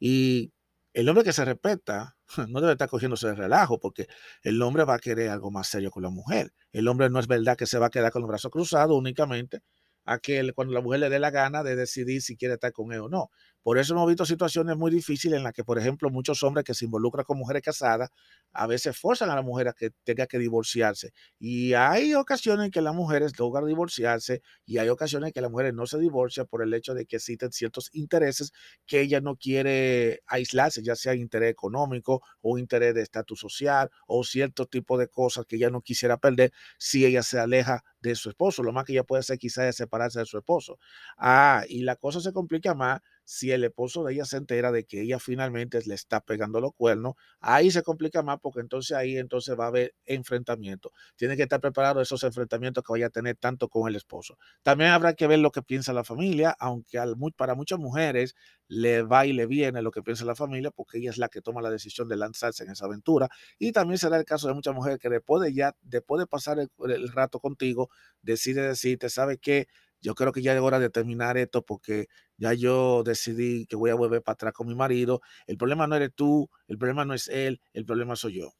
Y 0.00 0.52
el 0.94 1.08
hombre 1.08 1.24
que 1.24 1.32
se 1.32 1.44
respeta 1.44 2.16
no 2.48 2.60
debe 2.60 2.72
estar 2.72 2.88
cogiéndose 2.88 3.28
de 3.28 3.34
relajo 3.34 3.78
porque 3.78 4.08
el 4.42 4.60
hombre 4.62 4.84
va 4.84 4.94
a 4.94 4.98
querer 4.98 5.30
algo 5.30 5.50
más 5.50 5.68
serio 5.68 5.90
con 5.90 6.02
la 6.02 6.10
mujer. 6.10 6.52
El 6.72 6.88
hombre 6.88 7.10
no 7.10 7.20
es 7.20 7.26
verdad 7.26 7.56
que 7.56 7.66
se 7.66 7.78
va 7.78 7.86
a 7.86 7.90
quedar 7.90 8.10
con 8.10 8.22
los 8.22 8.28
brazos 8.28 8.50
cruzados 8.50 8.96
únicamente 8.96 9.62
a 10.08 10.18
que 10.18 10.52
cuando 10.54 10.74
la 10.74 10.80
mujer 10.80 11.00
le 11.00 11.10
dé 11.10 11.18
la 11.18 11.30
gana 11.30 11.62
de 11.62 11.76
decidir 11.76 12.22
si 12.22 12.36
quiere 12.36 12.54
estar 12.54 12.72
con 12.72 12.92
él 12.92 13.00
o 13.00 13.08
no. 13.08 13.30
Por 13.62 13.78
eso 13.78 13.92
hemos 13.94 14.06
visto 14.08 14.24
situaciones 14.24 14.76
muy 14.76 14.90
difíciles 14.90 15.36
en 15.38 15.44
las 15.44 15.52
que, 15.52 15.64
por 15.64 15.78
ejemplo, 15.78 16.10
muchos 16.10 16.42
hombres 16.42 16.64
que 16.64 16.74
se 16.74 16.84
involucran 16.86 17.24
con 17.24 17.38
mujeres 17.38 17.62
casadas 17.62 18.10
a 18.52 18.66
veces 18.66 18.96
forzan 18.98 19.30
a 19.30 19.34
la 19.34 19.42
mujer 19.42 19.68
a 19.68 19.72
que 19.74 19.90
tenga 20.04 20.26
que 20.26 20.38
divorciarse. 20.38 21.12
Y 21.38 21.74
hay 21.74 22.14
ocasiones 22.14 22.66
en 22.66 22.70
que 22.70 22.80
las 22.80 22.94
mujeres 22.94 23.38
logran 23.38 23.66
divorciarse 23.66 24.42
y 24.64 24.78
hay 24.78 24.88
ocasiones 24.88 25.28
en 25.28 25.32
que 25.32 25.40
las 25.42 25.50
mujeres 25.50 25.74
no 25.74 25.86
se 25.86 25.98
divorcian 25.98 26.46
por 26.46 26.62
el 26.62 26.72
hecho 26.74 26.94
de 26.94 27.04
que 27.06 27.16
existen 27.16 27.52
ciertos 27.52 27.90
intereses 27.92 28.52
que 28.86 29.00
ella 29.00 29.20
no 29.20 29.36
quiere 29.36 30.20
aislarse, 30.26 30.82
ya 30.82 30.96
sea 30.96 31.14
interés 31.14 31.50
económico 31.50 32.22
o 32.40 32.58
interés 32.58 32.94
de 32.94 33.02
estatus 33.02 33.40
social 33.40 33.90
o 34.06 34.24
cierto 34.24 34.66
tipo 34.66 34.96
de 34.98 35.08
cosas 35.08 35.44
que 35.46 35.56
ella 35.56 35.70
no 35.70 35.82
quisiera 35.82 36.16
perder 36.18 36.52
si 36.78 37.04
ella 37.04 37.22
se 37.22 37.38
aleja 37.38 37.84
de 38.00 38.14
su 38.14 38.30
esposo. 38.30 38.62
Lo 38.62 38.72
más 38.72 38.84
que 38.84 38.92
ella 38.92 39.04
puede 39.04 39.20
hacer 39.20 39.38
quizás 39.38 39.66
es 39.66 39.76
separarse 39.76 40.20
de 40.20 40.26
su 40.26 40.38
esposo. 40.38 40.78
Ah, 41.18 41.64
y 41.68 41.82
la 41.82 41.96
cosa 41.96 42.20
se 42.20 42.32
complica 42.32 42.74
más 42.74 43.00
si 43.28 43.52
el 43.52 43.62
esposo 43.62 44.04
de 44.04 44.14
ella 44.14 44.24
se 44.24 44.38
entera 44.38 44.72
de 44.72 44.84
que 44.84 45.02
ella 45.02 45.18
finalmente 45.18 45.78
le 45.84 45.94
está 45.94 46.22
pegando 46.22 46.62
los 46.62 46.72
cuernos, 46.72 47.12
ahí 47.40 47.70
se 47.70 47.82
complica 47.82 48.22
más 48.22 48.38
porque 48.40 48.60
entonces 48.60 48.96
ahí 48.96 49.18
entonces 49.18 49.54
va 49.54 49.64
a 49.64 49.68
haber 49.68 49.94
enfrentamiento. 50.06 50.92
Tiene 51.14 51.36
que 51.36 51.42
estar 51.42 51.60
preparado 51.60 52.00
esos 52.00 52.22
enfrentamientos 52.24 52.82
que 52.82 52.90
vaya 52.90 53.08
a 53.08 53.10
tener 53.10 53.36
tanto 53.36 53.68
con 53.68 53.86
el 53.86 53.96
esposo. 53.96 54.38
También 54.62 54.92
habrá 54.92 55.12
que 55.12 55.26
ver 55.26 55.40
lo 55.40 55.50
que 55.52 55.60
piensa 55.60 55.92
la 55.92 56.04
familia, 56.04 56.56
aunque 56.58 56.98
para 57.36 57.54
muchas 57.54 57.78
mujeres 57.78 58.34
le 58.66 59.02
va 59.02 59.26
y 59.26 59.34
le 59.34 59.44
viene 59.44 59.82
lo 59.82 59.90
que 59.90 60.02
piensa 60.02 60.24
la 60.24 60.34
familia 60.34 60.70
porque 60.70 60.96
ella 60.96 61.10
es 61.10 61.18
la 61.18 61.28
que 61.28 61.42
toma 61.42 61.60
la 61.60 61.70
decisión 61.70 62.08
de 62.08 62.16
lanzarse 62.16 62.64
en 62.64 62.70
esa 62.70 62.86
aventura. 62.86 63.28
Y 63.58 63.72
también 63.72 63.98
será 63.98 64.16
el 64.16 64.24
caso 64.24 64.48
de 64.48 64.54
muchas 64.54 64.74
mujeres 64.74 64.98
que 64.98 65.10
después 65.10 65.42
de 65.42 65.52
ya, 65.52 65.76
después 65.82 66.18
de 66.18 66.26
pasar 66.26 66.58
el, 66.60 66.70
el 66.90 67.08
rato 67.12 67.40
contigo, 67.40 67.90
decide 68.22 68.62
decirte, 68.62 69.10
¿sabe 69.10 69.36
qué? 69.36 69.68
Yo 70.00 70.14
creo 70.14 70.32
que 70.32 70.42
ya 70.42 70.54
es 70.54 70.60
hora 70.60 70.78
de 70.78 70.90
terminar 70.90 71.36
esto 71.38 71.62
porque 71.64 72.06
ya 72.36 72.52
yo 72.54 73.02
decidí 73.04 73.66
que 73.66 73.76
voy 73.76 73.90
a 73.90 73.94
volver 73.94 74.22
para 74.22 74.34
atrás 74.34 74.52
con 74.52 74.66
mi 74.68 74.74
marido. 74.74 75.20
El 75.46 75.56
problema 75.58 75.86
no 75.86 75.96
eres 75.96 76.10
tú, 76.14 76.48
el 76.68 76.78
problema 76.78 77.04
no 77.04 77.14
es 77.14 77.28
él, 77.28 77.60
el 77.72 77.84
problema 77.84 78.16
soy 78.16 78.40
yo. 78.40 78.52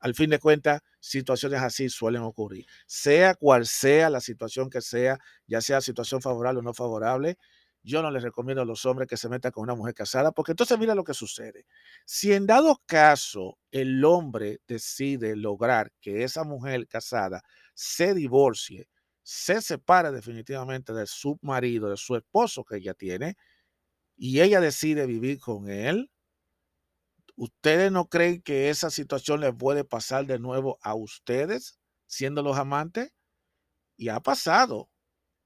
Al 0.00 0.14
fin 0.14 0.30
de 0.30 0.38
cuentas, 0.38 0.80
situaciones 1.00 1.60
así 1.62 1.88
suelen 1.88 2.22
ocurrir. 2.22 2.66
Sea 2.86 3.34
cual 3.34 3.66
sea 3.66 4.10
la 4.10 4.20
situación 4.20 4.70
que 4.70 4.80
sea, 4.80 5.18
ya 5.46 5.60
sea 5.60 5.80
situación 5.80 6.22
favorable 6.22 6.60
o 6.60 6.62
no 6.62 6.72
favorable, 6.74 7.36
yo 7.82 8.02
no 8.02 8.10
les 8.10 8.22
recomiendo 8.22 8.62
a 8.62 8.64
los 8.64 8.84
hombres 8.86 9.08
que 9.08 9.16
se 9.16 9.28
metan 9.28 9.50
con 9.52 9.62
una 9.62 9.74
mujer 9.74 9.94
casada, 9.94 10.32
porque 10.32 10.52
entonces 10.52 10.78
mira 10.78 10.94
lo 10.94 11.04
que 11.04 11.14
sucede. 11.14 11.64
Si 12.04 12.32
en 12.32 12.46
dado 12.46 12.82
caso 12.86 13.58
el 13.70 14.04
hombre 14.04 14.60
decide 14.68 15.34
lograr 15.36 15.90
que 16.00 16.22
esa 16.24 16.44
mujer 16.44 16.86
casada 16.86 17.42
se 17.74 18.14
divorcie, 18.14 18.88
se 19.30 19.60
separa 19.60 20.10
definitivamente 20.10 20.94
de 20.94 21.06
su 21.06 21.38
marido, 21.42 21.90
de 21.90 21.98
su 21.98 22.16
esposo 22.16 22.64
que 22.64 22.76
ella 22.76 22.94
tiene, 22.94 23.36
y 24.16 24.40
ella 24.40 24.58
decide 24.58 25.04
vivir 25.04 25.38
con 25.38 25.68
él, 25.68 26.10
¿ustedes 27.36 27.92
no 27.92 28.08
creen 28.08 28.40
que 28.40 28.70
esa 28.70 28.88
situación 28.88 29.40
les 29.40 29.54
puede 29.54 29.84
pasar 29.84 30.24
de 30.24 30.38
nuevo 30.38 30.78
a 30.80 30.94
ustedes, 30.94 31.78
siendo 32.06 32.42
los 32.42 32.56
amantes? 32.56 33.12
Y 33.98 34.08
ha 34.08 34.18
pasado, 34.20 34.88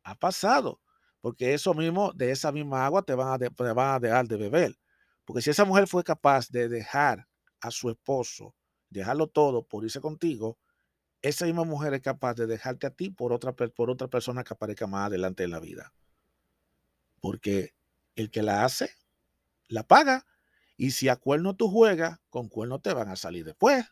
ha 0.04 0.14
pasado, 0.14 0.80
porque 1.20 1.52
eso 1.52 1.74
mismo, 1.74 2.12
de 2.12 2.30
esa 2.30 2.52
misma 2.52 2.86
agua 2.86 3.02
te 3.02 3.16
van 3.16 3.32
a, 3.34 3.38
te 3.38 3.72
van 3.72 3.96
a 3.96 3.98
dejar 3.98 4.28
de 4.28 4.36
beber. 4.36 4.76
Porque 5.24 5.42
si 5.42 5.50
esa 5.50 5.64
mujer 5.64 5.88
fue 5.88 6.04
capaz 6.04 6.48
de 6.50 6.68
dejar 6.68 7.26
a 7.60 7.72
su 7.72 7.90
esposo, 7.90 8.54
dejarlo 8.90 9.26
todo 9.26 9.66
por 9.66 9.82
irse 9.82 10.00
contigo, 10.00 10.56
esa 11.22 11.46
misma 11.46 11.64
mujer 11.64 11.94
es 11.94 12.02
capaz 12.02 12.34
de 12.34 12.46
dejarte 12.46 12.86
a 12.86 12.90
ti 12.90 13.10
por 13.10 13.32
otra, 13.32 13.52
por 13.54 13.90
otra 13.90 14.08
persona 14.08 14.44
que 14.44 14.54
aparezca 14.54 14.86
más 14.86 15.06
adelante 15.06 15.44
en 15.44 15.50
la 15.52 15.60
vida. 15.60 15.94
Porque 17.20 17.74
el 18.16 18.30
que 18.30 18.42
la 18.42 18.64
hace, 18.64 18.90
la 19.68 19.84
paga. 19.84 20.26
Y 20.76 20.90
si 20.90 21.08
a 21.08 21.16
cuerno 21.16 21.54
tú 21.54 21.68
juegas, 21.68 22.18
con 22.28 22.48
cuerno 22.48 22.80
te 22.80 22.92
van 22.92 23.08
a 23.08 23.16
salir 23.16 23.44
después. 23.44 23.86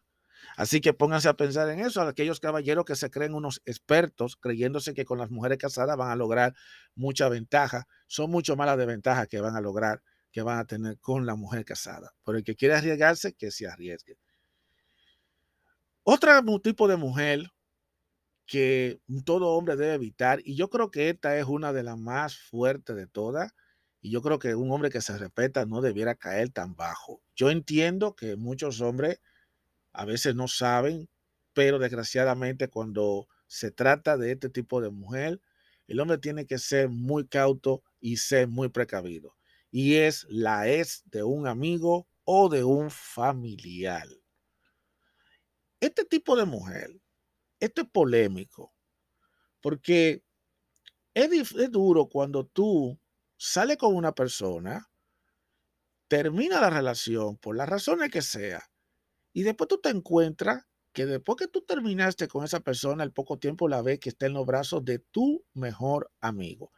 Así 0.57 0.81
que 0.81 0.93
pónganse 0.93 1.29
a 1.29 1.35
pensar 1.35 1.69
en 1.69 1.81
eso, 1.81 2.01
aquellos 2.01 2.41
caballeros 2.41 2.85
que 2.85 2.97
se 2.97 3.11
creen 3.11 3.35
unos 3.35 3.63
expertos, 3.67 4.37
creyéndose 4.37 4.95
que 4.95 5.05
con 5.05 5.19
las 5.19 5.31
mujeres 5.31 5.59
casadas 5.59 5.97
van 5.97 6.11
a 6.11 6.17
lograr 6.17 6.55
mucha 6.95 7.29
ventaja, 7.29 7.87
son 8.07 8.31
mucho 8.31 8.57
más 8.57 8.67
las 8.67 8.79
desventajas 8.79 9.29
que 9.29 9.41
van 9.41 9.55
a 9.55 9.61
lograr, 9.61 10.03
que 10.33 10.43
van 10.43 10.59
a 10.59 10.65
tener 10.65 10.99
con 10.99 11.27
la 11.27 11.35
mujer 11.37 11.65
casada. 11.65 12.13
Por 12.25 12.37
el 12.37 12.43
que 12.43 12.57
quiere 12.57 12.75
arriesgarse, 12.75 13.35
que 13.35 13.51
se 13.51 13.69
arriesgue. 13.69 14.19
Otro 16.13 16.59
tipo 16.59 16.89
de 16.89 16.97
mujer 16.97 17.53
que 18.45 19.01
todo 19.25 19.51
hombre 19.51 19.77
debe 19.77 19.95
evitar, 19.95 20.41
y 20.45 20.57
yo 20.57 20.69
creo 20.69 20.91
que 20.91 21.09
esta 21.09 21.39
es 21.39 21.45
una 21.45 21.73
de 21.73 21.85
las 21.85 21.97
más 21.97 22.37
fuertes 22.37 22.97
de 22.97 23.07
todas, 23.07 23.53
y 24.01 24.11
yo 24.11 24.21
creo 24.21 24.41
que 24.41 24.57
un 24.57 24.73
hombre 24.73 24.91
que 24.91 25.03
se 25.03 25.17
respeta 25.17 25.67
no 25.67 25.81
debiera 25.81 26.17
caer 26.17 26.49
tan 26.51 26.75
bajo. 26.75 27.23
Yo 27.37 27.53
entiendo 27.53 28.17
que 28.17 28.35
muchos 28.35 28.81
hombres 28.81 29.21
a 29.93 30.05
veces 30.05 30.35
no 30.35 30.49
saben, 30.49 31.09
pero 31.53 31.79
desgraciadamente 31.79 32.67
cuando 32.67 33.29
se 33.47 33.71
trata 33.71 34.17
de 34.17 34.33
este 34.33 34.49
tipo 34.49 34.81
de 34.81 34.91
mujer, 34.91 35.41
el 35.87 36.01
hombre 36.01 36.19
tiene 36.19 36.45
que 36.45 36.59
ser 36.59 36.89
muy 36.89 37.29
cauto 37.29 37.85
y 38.01 38.17
ser 38.17 38.49
muy 38.49 38.69
precavido. 38.69 39.37
Y 39.71 39.95
es 39.95 40.27
la 40.29 40.69
ex 40.69 41.05
de 41.05 41.23
un 41.23 41.47
amigo 41.47 42.09
o 42.25 42.49
de 42.49 42.65
un 42.65 42.91
familiar. 42.91 44.09
Este 45.81 46.05
tipo 46.05 46.37
de 46.37 46.45
mujer, 46.45 47.01
esto 47.59 47.83
es 47.83 47.89
polémico, 47.89 48.75
porque 49.61 50.23
es, 51.15 51.31
duro 51.71 52.09
cuando 52.09 52.47
tú 52.47 52.99
sales 53.37 53.77
con 53.77 53.97
una 53.97 54.15
persona, 54.15 54.91
termina 56.09 56.61
la 56.61 56.71
relación 56.71 57.39
por 57.39 57.57
las 57.57 57.69
razones 57.69 58.11
que 58.11 58.23
sea, 58.23 58.63
y 59.33 59.43
después 59.43 59.69
tú 59.69 59.81
te 59.81 59.91
encuentras 59.91 60.67
que 60.93 61.07
después 61.07 61.37
que 61.37 61.47
tú 61.47 61.63
terminaste 61.63 62.27
con 62.29 62.45
esa 62.45 62.61
persona, 62.61 63.05
al 63.05 63.13
poco 63.13 63.39
tiempo 63.39 63.69
la 63.69 63.81
ves 63.81 64.01
que 64.01 64.09
está 64.09 64.27
en 64.27 64.35
los 64.35 64.45
brazos 64.45 64.85
de 64.85 64.99
tu 64.99 65.45
mejor 65.55 66.11
amigo. 66.21 66.73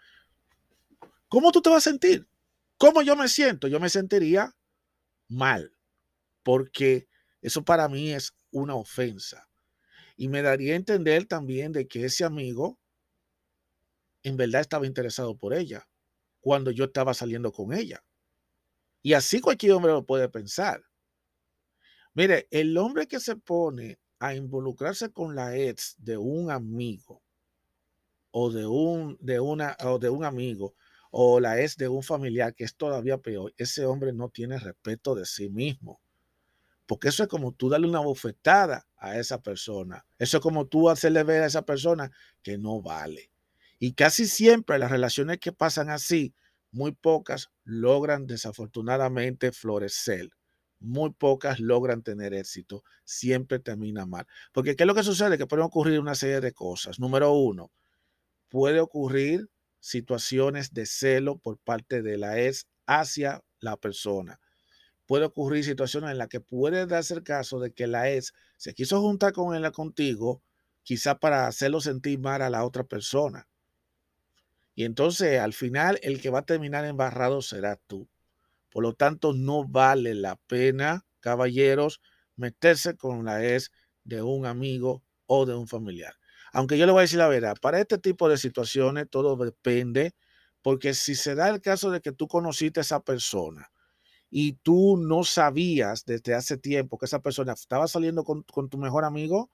¿cómo 1.33 1.51
tú 1.51 1.63
te 1.63 1.71
vas 1.71 1.87
a 1.87 1.91
sentir? 1.91 2.29
¿Cómo 2.77 3.01
yo 3.01 3.17
me 3.17 3.27
siento? 3.27 3.67
Yo 3.67 3.81
me 3.81 3.89
sentiría 3.89 4.55
mal, 5.29 5.75
porque 6.43 7.09
eso 7.41 7.65
para 7.65 7.89
mí 7.89 8.13
es 8.13 8.35
una 8.53 8.77
ofensa. 8.77 9.49
Y 10.17 10.29
me 10.29 10.43
daría 10.43 10.75
a 10.75 10.77
entender 10.77 11.27
también 11.27 11.73
de 11.73 11.89
que 11.89 12.05
ese 12.05 12.25
amigo 12.25 12.79
en 14.23 14.37
verdad 14.37 14.61
estaba 14.61 14.87
interesado 14.87 15.37
por 15.37 15.55
ella 15.55 15.89
cuando 16.41 16.71
yo 16.71 16.85
estaba 16.85 17.15
saliendo 17.15 17.53
con 17.53 17.73
ella. 17.73 18.05
Y 19.03 19.15
así 19.15 19.41
cualquier 19.41 19.73
hombre 19.73 19.93
lo 19.93 20.05
puede 20.05 20.29
pensar. 20.29 20.85
Mire, 22.15 22.47
el 22.51 22.77
hombre 22.77 23.09
que 23.09 23.21
se 23.21 23.37
pone 23.37 23.99
a 24.19 24.35
involucrarse 24.35 25.11
con 25.11 25.35
la 25.35 25.57
ex 25.57 25.97
de 25.99 26.17
un 26.19 26.51
amigo 26.51 27.23
o 28.31 28.51
de 28.51 28.67
un, 28.67 29.17
de 29.21 29.41
una, 29.41 29.77
o 29.85 29.99
de 29.99 30.11
un 30.11 30.25
amigo 30.25 30.75
o 31.11 31.41
la 31.41 31.61
ex 31.61 31.77
de 31.77 31.89
un 31.89 32.03
familiar, 32.03 32.55
que 32.55 32.65
es 32.65 32.77
todavía 32.77 33.19
peor, 33.19 33.53
ese 33.57 33.87
hombre 33.87 34.13
no 34.13 34.29
tiene 34.29 34.59
respeto 34.59 35.15
de 35.15 35.25
sí 35.25 35.49
mismo. 35.49 36.02
Porque 36.87 37.09
eso 37.09 37.23
es 37.23 37.29
como 37.29 37.53
tú 37.53 37.69
darle 37.69 37.89
una 37.89 38.01
bofetada 38.01 38.87
a 38.97 39.19
esa 39.19 39.41
persona. 39.43 40.05
Eso 40.19 40.39
es 40.39 40.43
como 40.43 40.67
tú 40.67 40.89
hacerle 40.89 41.23
ver 41.23 41.43
a 41.43 41.47
esa 41.47 41.65
persona 41.65 42.11
que 42.43 42.59
no 42.59 42.83
vale. 42.83 43.31
Y 43.79 43.95
casi 43.95 44.27
siempre 44.27 44.79
las 44.79 44.91
relaciones 44.91 45.39
que 45.39 45.53
pasan 45.53 45.91
así, 45.91 46.35
muy 46.71 46.93
pocas 46.93 47.51
logran 47.65 48.27
desafortunadamente 48.27 49.53
florecer. 49.53 50.31
Muy 50.81 51.11
pocas 51.11 51.61
logran 51.61 52.03
tener 52.03 52.35
éxito. 52.35 52.83
Siempre 53.05 53.61
termina 53.61 54.05
mal. 54.05 54.27
Porque 54.53 54.75
¿qué 54.75 54.83
es 54.83 54.87
lo 54.87 54.95
que 54.95 55.05
sucede? 55.05 55.39
Que 55.39 55.47
pueden 55.47 55.67
ocurrir 55.67 56.01
una 56.01 56.15
serie 56.15 56.41
de 56.41 56.53
cosas. 56.53 56.99
Número 56.99 57.33
uno, 57.33 57.71
puede 58.49 58.81
ocurrir 58.81 59.49
situaciones 59.81 60.73
de 60.73 60.87
celo 60.87 61.39
por 61.39 61.59
parte 61.59 62.03
de 62.03 62.19
la 62.19 62.41
ex 62.41 62.67
hacia 62.87 63.43
la 63.61 63.77
persona 63.77 64.41
puede 65.07 65.27
ocurrir 65.27 65.65
situaciones 65.65 66.11
en 66.11 66.19
las 66.19 66.29
que 66.29 66.41
puede 66.41 66.87
darse 66.87 67.23
caso 67.23 67.61
de 67.61 67.73
que 67.73 67.87
la 67.87 68.11
ex 68.11 68.33
se 68.57 68.75
quiso 68.75 69.01
juntar 69.01 69.33
con 69.33 69.55
él 69.55 69.71
contigo, 69.73 70.43
quizá 70.83 71.19
para 71.19 71.47
hacerlo 71.47 71.81
sentir 71.81 72.19
mal 72.19 72.43
a 72.43 72.51
la 72.51 72.65
otra 72.65 72.85
persona. 72.85 73.49
Y 74.75 74.85
entonces 74.85 75.39
al 75.39 75.53
final 75.53 75.99
el 76.03 76.21
que 76.21 76.31
va 76.31 76.41
a 76.41 76.47
terminar 76.47 76.85
embarrado 76.85 77.43
será 77.43 77.77
tú. 77.87 78.09
Por 78.71 78.83
lo 78.83 78.95
tanto, 78.95 79.35
no 79.35 79.67
vale 79.67 80.15
la 80.15 80.37
pena, 80.37 81.05
caballeros, 81.21 82.01
meterse 82.37 82.97
con 82.97 83.25
la 83.25 83.45
ex 83.45 83.71
de 84.05 84.23
un 84.23 84.47
amigo 84.47 85.03
o 85.27 85.45
de 85.45 85.55
un 85.55 85.69
familiar. 85.69 86.15
Aunque 86.53 86.79
yo 86.79 86.87
le 86.87 86.93
voy 86.93 87.01
a 87.01 87.03
decir 87.03 87.19
la 87.19 87.29
verdad, 87.29 87.57
para 87.61 87.81
este 87.81 87.99
tipo 87.99 88.29
de 88.29 88.39
situaciones 88.39 89.09
todo 89.11 89.37
depende, 89.37 90.15
porque 90.63 90.95
si 90.95 91.15
se 91.15 91.35
da 91.35 91.49
el 91.49 91.61
caso 91.61 91.91
de 91.91 92.01
que 92.01 92.13
tú 92.13 92.29
conociste 92.29 92.81
a 92.81 92.83
esa 92.83 93.01
persona, 93.01 93.72
y 94.35 94.55
tú 94.55 94.97
no 94.97 95.25
sabías 95.25 96.07
desde 96.07 96.33
hace 96.35 96.57
tiempo 96.57 96.97
que 96.97 97.05
esa 97.05 97.21
persona 97.21 97.53
estaba 97.53 97.87
saliendo 97.87 98.25
con, 98.25 98.43
tu 98.71 98.79
mejor 98.79 99.05
amigo, 99.05 99.51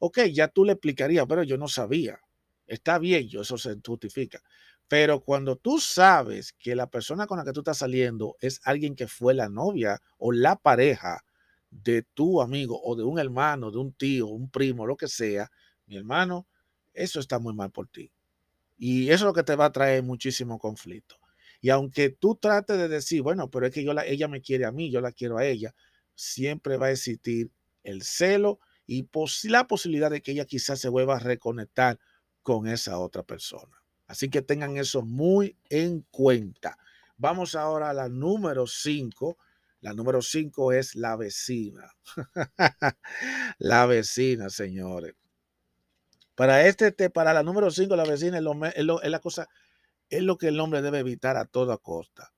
ok, 0.00 0.22
ya 0.32 0.48
tú 0.48 0.64
le 0.64 0.72
explicarías, 0.72 1.24
pero 1.28 1.44
yo 1.44 1.56
no 1.56 1.68
sabía. 1.68 2.18
Está 2.66 2.98
bien, 2.98 3.28
yo 3.28 3.42
eso 3.42 3.56
se 3.56 3.78
justifica. 3.86 4.42
Pero 4.88 5.20
cuando 5.20 5.54
tú 5.54 5.78
sabes 5.78 6.52
que 6.52 6.74
la 6.74 6.90
persona 6.90 7.28
con 7.28 7.38
la 7.38 7.44
que 7.44 7.52
tú 7.52 7.60
estás 7.60 7.78
saliendo 7.78 8.34
es 8.40 8.60
alguien 8.64 8.96
que 8.96 9.06
fue 9.06 9.34
la 9.34 9.48
novia 9.48 10.02
o 10.18 10.32
la 10.32 10.56
pareja 10.56 11.22
de 11.70 12.02
tu 12.02 12.42
amigo 12.42 12.80
o 12.82 12.96
de 12.96 13.04
un 13.04 13.20
hermano, 13.20 13.70
de 13.70 13.78
un 13.78 13.92
tío, 13.92 14.26
un 14.26 14.50
primo, 14.50 14.84
lo 14.84 14.96
que 14.96 15.06
sea, 15.06 15.48
mi 15.86 15.96
hermano, 15.96 16.48
eso 16.92 17.20
está 17.20 17.38
muy 17.38 17.54
mal 17.54 17.70
por 17.70 17.86
ti. 17.86 18.10
Y 18.76 19.10
eso 19.10 19.14
es 19.14 19.28
lo 19.28 19.32
que 19.32 19.44
te 19.44 19.54
va 19.54 19.66
a 19.66 19.72
traer 19.72 20.02
muchísimo 20.02 20.58
conflicto. 20.58 21.20
Y 21.60 21.70
aunque 21.70 22.10
tú 22.10 22.36
trates 22.36 22.78
de 22.78 22.88
decir, 22.88 23.22
bueno, 23.22 23.50
pero 23.50 23.66
es 23.66 23.72
que 23.72 23.82
yo 23.82 23.92
la, 23.92 24.06
ella 24.06 24.28
me 24.28 24.40
quiere 24.40 24.64
a 24.64 24.72
mí, 24.72 24.90
yo 24.90 25.00
la 25.00 25.12
quiero 25.12 25.38
a 25.38 25.44
ella, 25.44 25.74
siempre 26.14 26.76
va 26.76 26.86
a 26.86 26.90
existir 26.92 27.50
el 27.82 28.02
celo 28.02 28.60
y 28.86 29.08
la 29.44 29.66
posibilidad 29.66 30.10
de 30.10 30.22
que 30.22 30.32
ella 30.32 30.44
quizás 30.44 30.80
se 30.80 30.88
vuelva 30.88 31.16
a 31.16 31.20
reconectar 31.20 31.98
con 32.42 32.66
esa 32.66 32.98
otra 32.98 33.22
persona. 33.22 33.82
Así 34.06 34.30
que 34.30 34.40
tengan 34.40 34.78
eso 34.78 35.02
muy 35.02 35.58
en 35.68 36.06
cuenta. 36.10 36.78
Vamos 37.18 37.54
ahora 37.54 37.90
a 37.90 37.92
la 37.92 38.08
número 38.08 38.66
5. 38.66 39.36
La 39.80 39.92
número 39.92 40.22
5 40.22 40.72
es 40.72 40.94
la 40.94 41.16
vecina. 41.16 41.92
la 43.58 43.84
vecina, 43.86 44.48
señores. 44.48 45.14
Para 46.34 46.66
este, 46.66 47.10
para 47.10 47.34
la 47.34 47.42
número 47.42 47.70
5, 47.70 47.94
la 47.96 48.04
vecina 48.04 48.38
es, 48.38 48.74
es 48.76 49.10
la 49.10 49.18
cosa 49.18 49.48
es 50.10 50.22
lo 50.22 50.38
que 50.38 50.48
el 50.48 50.60
hombre 50.60 50.82
debe 50.82 51.00
evitar 51.00 51.36
a 51.36 51.44
toda 51.46 51.78
costa. 51.78 52.32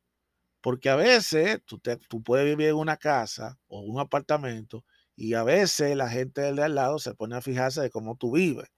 Porque 0.60 0.90
a 0.90 0.96
veces 0.96 1.60
tú, 1.64 1.80
tú 2.08 2.22
puedes 2.22 2.46
vivir 2.46 2.68
en 2.68 2.76
una 2.76 2.96
casa 2.96 3.58
o 3.68 3.80
un 3.80 4.00
apartamento 4.00 4.84
y 5.16 5.34
a 5.34 5.42
veces 5.44 5.96
la 5.96 6.08
gente 6.08 6.42
del 6.42 6.56
de 6.56 6.64
al 6.64 6.74
lado 6.74 6.98
se 6.98 7.14
pone 7.14 7.36
a 7.36 7.40
fijarse 7.42 7.80
de 7.80 7.90
cómo 7.90 8.16
tú 8.16 8.32
vives. 8.32 8.68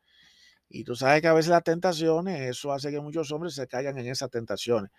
Y 0.69 0.85
tú 0.85 0.97
sabes 0.97 1.21
que 1.23 1.29
a 1.29 1.35
veces 1.35 1.51
las 1.51 1.65
tentaciones, 1.65 2.41
eso 2.41 2.73
hace 2.73 2.91
que 2.91 3.01
muchos 3.01 3.31
hombres 3.33 3.55
se 3.55 3.69
caigan 3.69 3.99
en 3.99 4.07
esas 4.09 4.31
tentaciones. 4.31 4.91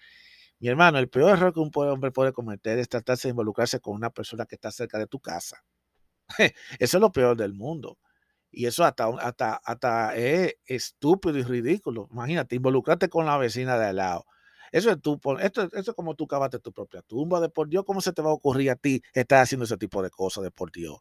Mi 0.59 0.69
hermano, 0.69 0.99
el 0.99 1.09
peor 1.09 1.31
error 1.37 1.53
que 1.53 1.59
un 1.59 1.71
hombre 1.75 2.11
puede 2.11 2.31
cometer 2.31 2.79
es 2.79 2.87
tratarse 2.89 3.27
de 3.27 3.31
involucrarse 3.31 3.79
con 3.79 3.95
una 3.95 4.09
persona 4.09 4.45
que 4.45 4.55
está 4.55 4.71
cerca 4.71 4.97
de 4.99 5.07
tu 5.07 5.19
casa. 5.19 5.63
Eso 6.79 6.97
es 6.97 7.01
lo 7.01 7.11
peor 7.11 7.35
del 7.35 7.53
mundo. 7.53 7.97
Y 8.53 8.67
eso 8.67 8.85
hasta, 8.85 9.07
hasta, 9.19 9.55
hasta 9.55 10.15
es 10.15 10.55
estúpido 10.65 11.39
y 11.39 11.43
ridículo. 11.43 12.07
Imagínate, 12.11 12.55
involucrarte 12.55 13.09
con 13.09 13.25
la 13.25 13.37
vecina 13.37 13.79
de 13.79 13.87
al 13.87 13.95
lado. 13.95 14.25
Eso 14.71 14.91
es, 14.91 15.01
tú, 15.01 15.19
esto, 15.41 15.63
esto 15.63 15.91
es 15.91 15.93
como 15.95 16.15
tú 16.15 16.27
cavaste 16.27 16.59
tu 16.59 16.71
propia 16.71 17.01
tumba, 17.01 17.39
de 17.39 17.49
por 17.49 17.67
Dios. 17.67 17.83
¿Cómo 17.83 17.99
se 17.99 18.13
te 18.13 18.21
va 18.21 18.29
a 18.29 18.33
ocurrir 18.33 18.69
a 18.69 18.75
ti 18.75 19.01
estar 19.13 19.41
haciendo 19.41 19.65
ese 19.65 19.77
tipo 19.77 20.03
de 20.03 20.11
cosas, 20.11 20.43
de 20.43 20.51
por 20.51 20.71
Dios? 20.71 20.99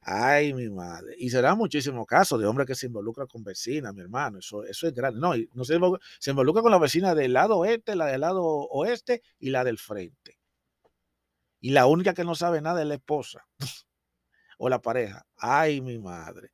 Ay, 0.00 0.54
mi 0.54 0.70
madre. 0.70 1.14
Y 1.18 1.28
será 1.28 1.54
muchísimos 1.54 2.06
casos 2.06 2.40
de 2.40 2.46
hombres 2.46 2.66
que 2.66 2.74
se 2.74 2.86
involucran 2.86 3.26
con 3.26 3.44
vecinas, 3.44 3.94
mi 3.94 4.00
hermano. 4.00 4.38
Eso, 4.38 4.64
eso 4.64 4.86
es 4.86 4.94
grande. 4.94 5.20
No, 5.20 5.34
no 5.52 5.64
se, 5.64 5.78
se 6.18 6.30
involucra 6.30 6.62
con 6.62 6.70
la 6.70 6.78
vecina 6.78 7.14
del 7.14 7.34
lado 7.34 7.66
este, 7.66 7.96
la 7.96 8.06
del 8.06 8.22
lado 8.22 8.42
oeste 8.44 9.22
y 9.38 9.50
la 9.50 9.64
del 9.64 9.78
frente. 9.78 10.38
Y 11.60 11.70
la 11.70 11.86
única 11.86 12.14
que 12.14 12.24
no 12.24 12.34
sabe 12.34 12.62
nada 12.62 12.80
es 12.80 12.88
la 12.88 12.94
esposa 12.94 13.46
o 14.58 14.68
la 14.70 14.80
pareja. 14.80 15.26
Ay, 15.36 15.82
mi 15.82 15.98
madre. 15.98 16.52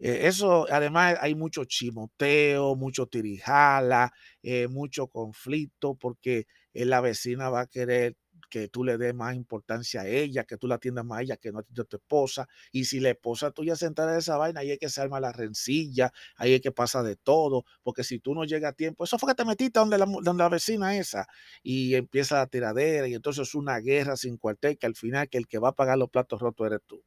Eh, 0.00 0.26
eso, 0.28 0.66
además, 0.70 1.16
hay 1.20 1.34
mucho 1.34 1.64
chimoteo, 1.66 2.74
mucho 2.76 3.06
tirijala, 3.06 4.12
eh, 4.42 4.66
mucho 4.68 5.08
conflicto, 5.08 5.94
porque 5.94 6.46
eh, 6.72 6.86
la 6.86 7.00
vecina 7.02 7.50
va 7.50 7.60
a 7.62 7.66
querer 7.66 8.16
que 8.48 8.66
tú 8.68 8.82
le 8.82 8.96
des 8.98 9.14
más 9.14 9.36
importancia 9.36 10.00
a 10.00 10.08
ella, 10.08 10.44
que 10.44 10.56
tú 10.56 10.66
la 10.66 10.76
atiendas 10.76 11.04
más 11.04 11.18
a 11.20 11.22
ella 11.22 11.36
que 11.36 11.52
no 11.52 11.60
a 11.60 11.62
tu 11.62 11.96
esposa. 11.96 12.48
Y 12.72 12.86
si 12.86 12.98
la 12.98 13.10
esposa 13.10 13.50
tuya 13.52 13.76
se 13.76 13.86
entera 13.86 14.12
de 14.12 14.18
esa 14.20 14.36
vaina, 14.38 14.60
ahí 14.60 14.70
hay 14.72 14.78
que 14.78 14.88
se 14.88 15.00
arma 15.02 15.20
la 15.20 15.32
rencilla, 15.32 16.12
ahí 16.36 16.54
hay 16.54 16.60
que 16.60 16.72
pasar 16.72 17.04
de 17.04 17.16
todo, 17.16 17.64
porque 17.82 18.02
si 18.02 18.18
tú 18.18 18.34
no 18.34 18.44
llegas 18.44 18.70
a 18.72 18.74
tiempo, 18.74 19.04
eso 19.04 19.18
fue 19.18 19.28
que 19.30 19.34
te 19.36 19.44
metiste 19.44 19.78
donde 19.78 19.98
la, 19.98 20.06
donde 20.06 20.42
la 20.42 20.48
vecina 20.48 20.96
esa 20.96 21.26
y 21.62 21.94
empieza 21.94 22.36
la 22.38 22.46
tiradera 22.46 23.06
y 23.06 23.14
entonces 23.14 23.48
es 23.48 23.54
una 23.54 23.78
guerra 23.78 24.16
sin 24.16 24.36
cuartel 24.38 24.78
que 24.78 24.86
al 24.86 24.96
final 24.96 25.28
que 25.28 25.38
el 25.38 25.46
que 25.46 25.58
va 25.58 25.68
a 25.70 25.72
pagar 25.72 25.98
los 25.98 26.10
platos 26.10 26.40
rotos 26.40 26.66
eres 26.66 26.80
tú. 26.86 27.04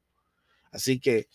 Así 0.71 0.99
que 0.99 1.27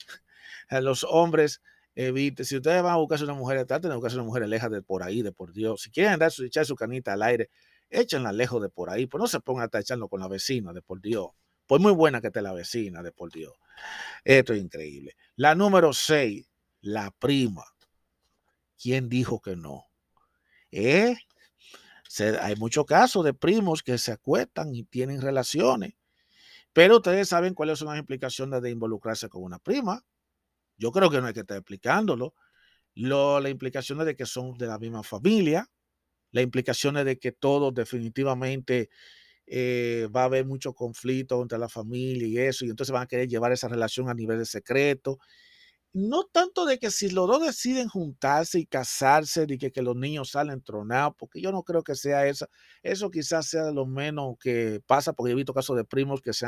los 0.70 1.04
hombres, 1.04 1.62
evite, 1.94 2.44
si 2.44 2.56
ustedes 2.56 2.82
van 2.82 2.92
a 2.92 2.96
buscarse 2.96 3.24
una 3.24 3.34
mujer, 3.34 3.64
traten 3.66 3.90
de 3.90 3.96
buscarse 3.96 4.16
una 4.16 4.26
mujer 4.26 4.48
lejos 4.48 4.70
de 4.70 4.82
por 4.82 5.02
ahí, 5.02 5.22
de 5.22 5.32
por 5.32 5.52
Dios. 5.52 5.82
Si 5.82 5.90
quieren 5.90 6.12
andar, 6.12 6.32
echar 6.38 6.64
su 6.64 6.76
canita 6.76 7.12
al 7.12 7.22
aire, 7.22 7.50
échenla 7.90 8.32
lejos 8.32 8.62
de 8.62 8.68
por 8.68 8.90
ahí, 8.90 9.06
pues 9.06 9.20
no 9.20 9.26
se 9.26 9.40
pongan 9.40 9.62
a 9.62 9.64
estar 9.66 9.80
echando 9.80 10.08
con 10.08 10.20
la 10.20 10.28
vecina, 10.28 10.72
de 10.72 10.82
por 10.82 11.00
Dios. 11.00 11.28
Pues 11.66 11.82
muy 11.82 11.92
buena 11.92 12.20
que 12.20 12.28
esté 12.28 12.40
la 12.40 12.52
vecina, 12.52 13.02
de 13.02 13.12
por 13.12 13.32
Dios. 13.32 13.52
Esto 14.24 14.52
es 14.52 14.60
increíble. 14.60 15.16
La 15.36 15.54
número 15.54 15.92
6, 15.92 16.48
la 16.82 17.10
prima. 17.10 17.64
¿Quién 18.80 19.08
dijo 19.08 19.40
que 19.40 19.56
no? 19.56 19.86
¿Eh? 20.70 21.16
hay 22.40 22.56
muchos 22.56 22.86
casos 22.86 23.24
de 23.24 23.34
primos 23.34 23.82
que 23.82 23.98
se 23.98 24.12
acuestan 24.12 24.74
y 24.74 24.84
tienen 24.84 25.20
relaciones. 25.20 25.94
Pero 26.72 26.96
ustedes 26.96 27.28
saben 27.28 27.54
cuáles 27.54 27.78
son 27.78 27.88
las 27.88 27.98
implicaciones 27.98 28.62
de 28.62 28.70
involucrarse 28.70 29.28
con 29.28 29.42
una 29.42 29.58
prima. 29.58 30.04
Yo 30.78 30.92
creo 30.92 31.10
que 31.10 31.20
no 31.20 31.26
hay 31.26 31.34
que 31.34 31.40
estar 31.40 31.56
explicándolo. 31.56 32.34
Lo, 32.94 33.40
la 33.40 33.50
implicación 33.50 34.00
es 34.00 34.06
de 34.06 34.16
que 34.16 34.26
son 34.26 34.56
de 34.58 34.66
la 34.66 34.78
misma 34.78 35.02
familia, 35.02 35.68
la 36.32 36.42
implicación 36.42 36.96
es 36.98 37.04
de 37.04 37.18
que 37.18 37.32
todos 37.32 37.74
definitivamente 37.74 38.90
eh, 39.46 40.08
va 40.14 40.22
a 40.22 40.24
haber 40.26 40.46
mucho 40.46 40.74
conflicto 40.74 41.40
entre 41.42 41.58
la 41.58 41.68
familia 41.68 42.26
y 42.28 42.38
eso, 42.38 42.64
y 42.64 42.70
entonces 42.70 42.92
van 42.92 43.04
a 43.04 43.06
querer 43.06 43.28
llevar 43.28 43.52
esa 43.52 43.68
relación 43.68 44.08
a 44.08 44.14
nivel 44.14 44.38
de 44.38 44.46
secreto. 44.46 45.18
No 45.92 46.24
tanto 46.24 46.66
de 46.66 46.78
que 46.78 46.90
si 46.90 47.10
los 47.10 47.26
dos 47.28 47.42
deciden 47.42 47.88
juntarse 47.88 48.60
y 48.60 48.66
casarse, 48.66 49.46
de 49.46 49.58
que, 49.58 49.72
que 49.72 49.82
los 49.82 49.96
niños 49.96 50.30
salen 50.30 50.62
tronados, 50.62 51.14
porque 51.18 51.40
yo 51.40 51.52
no 51.52 51.62
creo 51.64 51.82
que 51.82 51.94
sea 51.96 52.26
eso. 52.26 52.48
Eso 52.82 53.10
quizás 53.10 53.48
sea 53.48 53.72
lo 53.72 53.86
menos 53.86 54.36
que 54.40 54.80
pasa, 54.86 55.14
porque 55.14 55.32
he 55.32 55.34
visto 55.36 55.54
casos 55.54 55.76
de 55.76 55.84
primos 55.84 56.20
que 56.22 56.32
se 56.34 56.46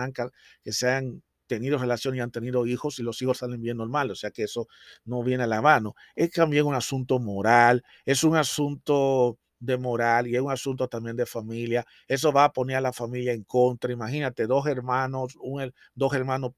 que 0.63 0.73
se 0.73 0.89
han 0.91 1.23
tenido 1.51 1.79
relación 1.79 2.15
y 2.17 2.21
han 2.21 2.31
tenido 2.31 2.65
hijos 2.67 2.99
y 3.01 3.03
los 3.03 3.21
hijos 3.23 3.39
salen 3.39 3.61
bien 3.61 3.77
normal, 3.79 4.11
o 4.13 4.15
sea 4.15 4.31
que 4.31 4.45
eso 4.45 4.69
no 5.05 5.23
viene 5.25 5.45
a 5.45 5.47
la 5.49 5.61
mano. 5.61 5.95
Es 6.15 6.31
también 6.31 6.65
un 6.67 6.75
asunto 6.77 7.19
moral, 7.19 7.83
es 8.05 8.23
un 8.25 8.37
asunto 8.37 9.39
de 9.59 9.77
moral 9.77 10.29
y 10.29 10.37
es 10.37 10.41
un 10.41 10.53
asunto 10.53 10.89
también 10.89 11.17
de 11.17 11.27
familia. 11.27 11.85
Eso 12.07 12.33
va 12.33 12.45
a 12.45 12.53
poner 12.53 12.77
a 12.77 12.81
la 12.81 12.93
familia 12.93 13.33
en 13.33 13.43
contra. 13.45 13.93
Imagínate, 13.93 14.47
dos 14.47 14.67
hermanos, 14.67 15.35
un, 15.41 15.73
dos 15.95 16.15
hermanos 16.15 16.53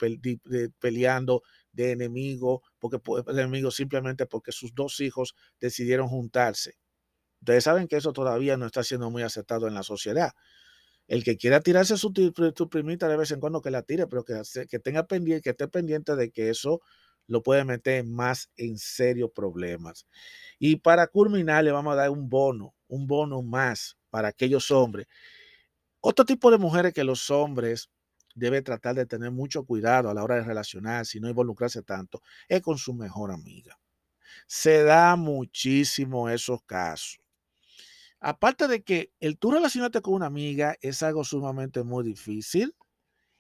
peleando 0.79 1.43
de 1.73 1.93
enemigo, 1.93 2.63
porque 2.79 2.99
de 3.33 3.43
enemigo 3.43 3.71
simplemente 3.71 4.27
porque 4.27 4.53
sus 4.53 4.75
dos 4.75 5.01
hijos 5.01 5.35
decidieron 5.59 6.09
juntarse. 6.09 6.75
Ustedes 7.41 7.65
saben 7.65 7.89
que 7.89 7.97
eso 7.97 8.13
todavía 8.13 8.57
no 8.57 8.67
está 8.67 8.85
siendo 8.85 9.11
muy 9.11 9.23
aceptado 9.23 9.67
en 9.69 9.75
la 9.75 9.83
sociedad. 9.83 10.33
El 11.13 11.25
que 11.25 11.37
quiera 11.37 11.61
tirarse 11.61 11.99
su, 11.99 12.11
su 12.57 12.69
primita 12.71 13.07
de 13.07 13.19
vez 13.19 13.31
en 13.33 13.39
cuando 13.39 13.61
que 13.61 13.71
la 13.71 13.83
tire, 13.83 14.07
pero 14.07 14.25
que, 14.25 14.79
tenga 14.79 15.07
pendiente, 15.07 15.43
que 15.43 15.51
esté 15.51 15.69
pendiente 15.69 16.17
de 16.17 16.31
que 16.31 16.49
eso 16.49 16.81
lo 17.27 17.43
puede 17.43 17.67
meter 17.67 18.03
más 18.03 18.51
en 18.57 18.79
serios 18.79 19.31
problemas. 19.31 20.07
Y 20.59 20.77
para 20.77 21.07
culminar, 21.07 21.65
le 21.65 21.71
vamos 21.71 21.93
a 21.93 21.97
dar 21.97 22.09
un 22.09 22.31
bono, 22.31 22.75
un 22.89 23.07
bono 23.07 23.43
más 23.43 23.99
para 24.09 24.29
aquellos 24.29 24.71
hombres. 24.71 25.07
Otro 26.01 26.25
tipo 26.25 26.51
de 26.51 26.57
mujeres 26.57 26.95
que 26.95 27.05
los 27.05 27.29
hombres 27.29 27.91
deben 28.35 28.65
tratar 28.65 28.95
de 28.95 29.05
tener 29.05 29.33
mucho 29.33 29.67
cuidado 29.67 30.09
a 30.09 30.15
la 30.15 30.25
hora 30.25 30.37
de 30.37 30.45
relacionarse 30.45 31.19
y 31.19 31.21
no 31.21 31.29
involucrarse 31.29 31.83
tanto, 31.83 32.23
es 32.49 32.63
con 32.63 32.79
su 32.79 32.95
mejor 32.95 33.33
amiga. 33.33 33.79
Se 34.47 34.83
da 34.83 35.15
muchísimo 35.17 36.31
esos 36.31 36.63
casos. 36.63 37.22
Aparte 38.25 38.69
de 38.69 38.83
que 38.85 39.13
el 39.19 39.37
tú 39.37 39.51
relacionarte 39.51 40.01
con 40.01 40.15
una 40.15 40.27
amiga 40.27 40.77
es 40.81 41.03
algo 41.03 41.25
sumamente 41.25 41.83
muy 41.83 42.05
difícil, 42.05 42.75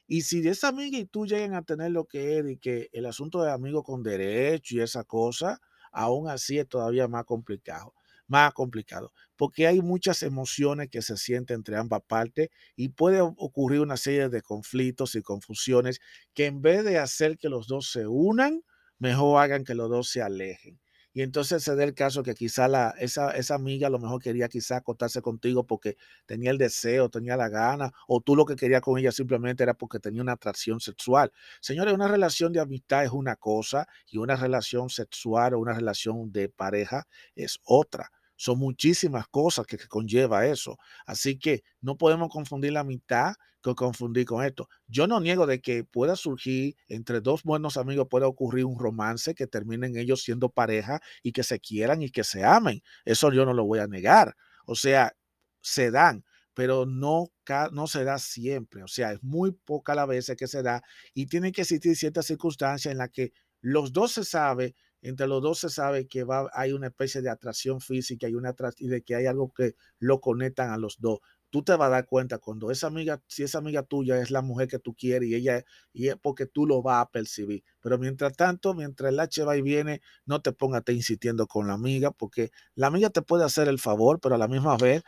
y 0.08 0.22
si 0.22 0.42
de 0.42 0.50
esa 0.50 0.68
amiga 0.68 0.98
y 0.98 1.06
tú 1.06 1.26
llegan 1.26 1.54
a 1.54 1.62
tener 1.62 1.92
lo 1.92 2.06
que 2.06 2.38
es 2.38 2.46
y 2.50 2.58
que 2.58 2.90
el 2.92 3.06
asunto 3.06 3.42
de 3.42 3.52
amigo 3.52 3.84
con 3.84 4.02
derecho 4.02 4.76
y 4.76 4.80
esa 4.80 5.04
cosa, 5.04 5.60
aún 5.92 6.28
así 6.28 6.58
es 6.58 6.68
todavía 6.68 7.08
más 7.08 7.24
complicado, 7.24 7.94
más 8.26 8.52
complicado, 8.54 9.12
porque 9.36 9.66
hay 9.68 9.80
muchas 9.82 10.22
emociones 10.24 10.90
que 10.90 11.02
se 11.02 11.16
sienten 11.16 11.56
entre 11.58 11.76
ambas 11.76 12.02
partes 12.06 12.48
y 12.76 12.90
puede 12.90 13.20
ocurrir 13.20 13.80
una 13.80 13.96
serie 13.96 14.28
de 14.28 14.42
conflictos 14.42 15.14
y 15.14 15.22
confusiones 15.22 16.00
que 16.34 16.46
en 16.46 16.60
vez 16.62 16.84
de 16.84 16.98
hacer 16.98 17.38
que 17.38 17.48
los 17.48 17.68
dos 17.68 17.90
se 17.92 18.06
unan, 18.08 18.62
mejor 18.98 19.40
hagan 19.42 19.64
que 19.64 19.74
los 19.76 19.88
dos 19.90 20.08
se 20.10 20.22
alejen. 20.22 20.80
Y 21.14 21.22
entonces 21.22 21.62
se 21.62 21.76
da 21.76 21.84
el 21.84 21.94
caso 21.94 22.22
que 22.22 22.34
quizá 22.34 22.68
la, 22.68 22.94
esa, 22.98 23.32
esa 23.32 23.54
amiga 23.54 23.86
a 23.88 23.90
lo 23.90 23.98
mejor 23.98 24.22
quería 24.22 24.48
quizá 24.48 24.78
acostarse 24.78 25.20
contigo 25.20 25.66
porque 25.66 25.96
tenía 26.26 26.50
el 26.50 26.58
deseo, 26.58 27.10
tenía 27.10 27.36
la 27.36 27.48
gana, 27.48 27.92
o 28.08 28.20
tú 28.20 28.34
lo 28.36 28.46
que 28.46 28.56
querías 28.56 28.80
con 28.80 28.98
ella 28.98 29.12
simplemente 29.12 29.62
era 29.62 29.74
porque 29.74 29.98
tenía 29.98 30.22
una 30.22 30.32
atracción 30.32 30.80
sexual. 30.80 31.32
Señores, 31.60 31.92
una 31.94 32.08
relación 32.08 32.52
de 32.52 32.60
amistad 32.60 33.04
es 33.04 33.10
una 33.12 33.36
cosa 33.36 33.86
y 34.06 34.18
una 34.18 34.36
relación 34.36 34.88
sexual 34.88 35.54
o 35.54 35.58
una 35.60 35.74
relación 35.74 36.32
de 36.32 36.48
pareja 36.48 37.06
es 37.34 37.58
otra. 37.64 38.10
Son 38.42 38.58
muchísimas 38.58 39.28
cosas 39.28 39.66
que, 39.66 39.78
conlleva 39.86 40.46
eso. 40.48 40.76
Así 41.06 41.38
que 41.38 41.62
no 41.80 41.96
podemos 41.96 42.28
confundir 42.28 42.72
la 42.72 42.82
mitad 42.82 43.34
con 43.60 43.76
confundir 43.76 44.26
con 44.26 44.44
esto. 44.44 44.68
Yo 44.88 45.06
no 45.06 45.20
niego 45.20 45.46
de 45.46 45.60
que 45.60 45.84
pueda 45.84 46.16
surgir 46.16 46.74
entre 46.88 47.20
dos 47.20 47.44
buenos 47.44 47.76
amigos, 47.76 48.08
pueda 48.10 48.26
ocurrir 48.26 48.64
un 48.64 48.80
romance 48.80 49.36
que 49.36 49.46
terminen 49.46 49.96
ellos 49.96 50.24
siendo 50.24 50.48
pareja 50.48 51.00
y 51.22 51.30
que 51.30 51.44
se 51.44 51.60
quieran 51.60 52.02
y 52.02 52.10
que 52.10 52.24
se 52.24 52.42
amen. 52.42 52.82
Eso 53.04 53.30
yo 53.30 53.46
no 53.46 53.54
lo 53.54 53.64
voy 53.64 53.78
a 53.78 53.86
negar. 53.86 54.34
O 54.66 54.74
sea, 54.74 55.12
se 55.60 55.92
dan, 55.92 56.24
pero 56.52 56.84
no, 56.84 57.28
no 57.70 57.86
se 57.86 58.02
da 58.02 58.18
siempre. 58.18 58.82
O 58.82 58.88
sea, 58.88 59.12
es 59.12 59.22
muy 59.22 59.52
poca 59.52 59.94
la 59.94 60.04
vez 60.04 60.32
que 60.36 60.48
se 60.48 60.64
da 60.64 60.82
y 61.14 61.26
tiene 61.26 61.52
que 61.52 61.60
existir 61.60 61.94
ciertas 61.94 62.26
circunstancias 62.26 62.90
en 62.90 62.98
las 62.98 63.10
que 63.10 63.32
los 63.60 63.92
dos 63.92 64.10
se 64.10 64.24
sabe 64.24 64.74
entre 65.02 65.26
los 65.26 65.42
dos 65.42 65.58
se 65.58 65.68
sabe 65.68 66.06
que 66.06 66.24
va, 66.24 66.48
hay 66.54 66.72
una 66.72 66.88
especie 66.88 67.22
de 67.22 67.30
atracción 67.30 67.80
física 67.80 68.28
y, 68.28 68.34
una 68.34 68.54
y 68.78 68.88
de 68.88 69.02
que 69.02 69.14
hay 69.16 69.26
algo 69.26 69.52
que 69.52 69.74
lo 69.98 70.20
conectan 70.20 70.70
a 70.70 70.78
los 70.78 70.98
dos. 71.00 71.18
Tú 71.50 71.62
te 71.62 71.72
vas 71.76 71.88
a 71.88 71.90
dar 71.90 72.06
cuenta 72.06 72.38
cuando 72.38 72.70
esa 72.70 72.86
amiga, 72.86 73.20
si 73.26 73.42
esa 73.42 73.58
amiga 73.58 73.82
tuya 73.82 74.18
es 74.22 74.30
la 74.30 74.40
mujer 74.40 74.68
que 74.68 74.78
tú 74.78 74.94
quieres 74.94 75.28
y 75.28 75.34
ella 75.34 75.64
y 75.92 76.08
es 76.08 76.16
porque 76.16 76.46
tú 76.46 76.66
lo 76.66 76.80
vas 76.80 77.02
a 77.02 77.10
percibir. 77.10 77.62
Pero 77.80 77.98
mientras 77.98 78.34
tanto, 78.34 78.72
mientras 78.72 79.12
el 79.12 79.20
H 79.20 79.44
va 79.44 79.56
y 79.58 79.60
viene, 79.62 80.00
no 80.24 80.40
te 80.40 80.52
pongas 80.52 80.82
insistiendo 80.88 81.46
con 81.46 81.66
la 81.66 81.74
amiga 81.74 82.10
porque 82.10 82.52
la 82.74 82.86
amiga 82.86 83.10
te 83.10 83.20
puede 83.20 83.44
hacer 83.44 83.68
el 83.68 83.78
favor, 83.78 84.18
pero 84.18 84.36
a 84.36 84.38
la 84.38 84.48
misma 84.48 84.78
vez 84.78 85.02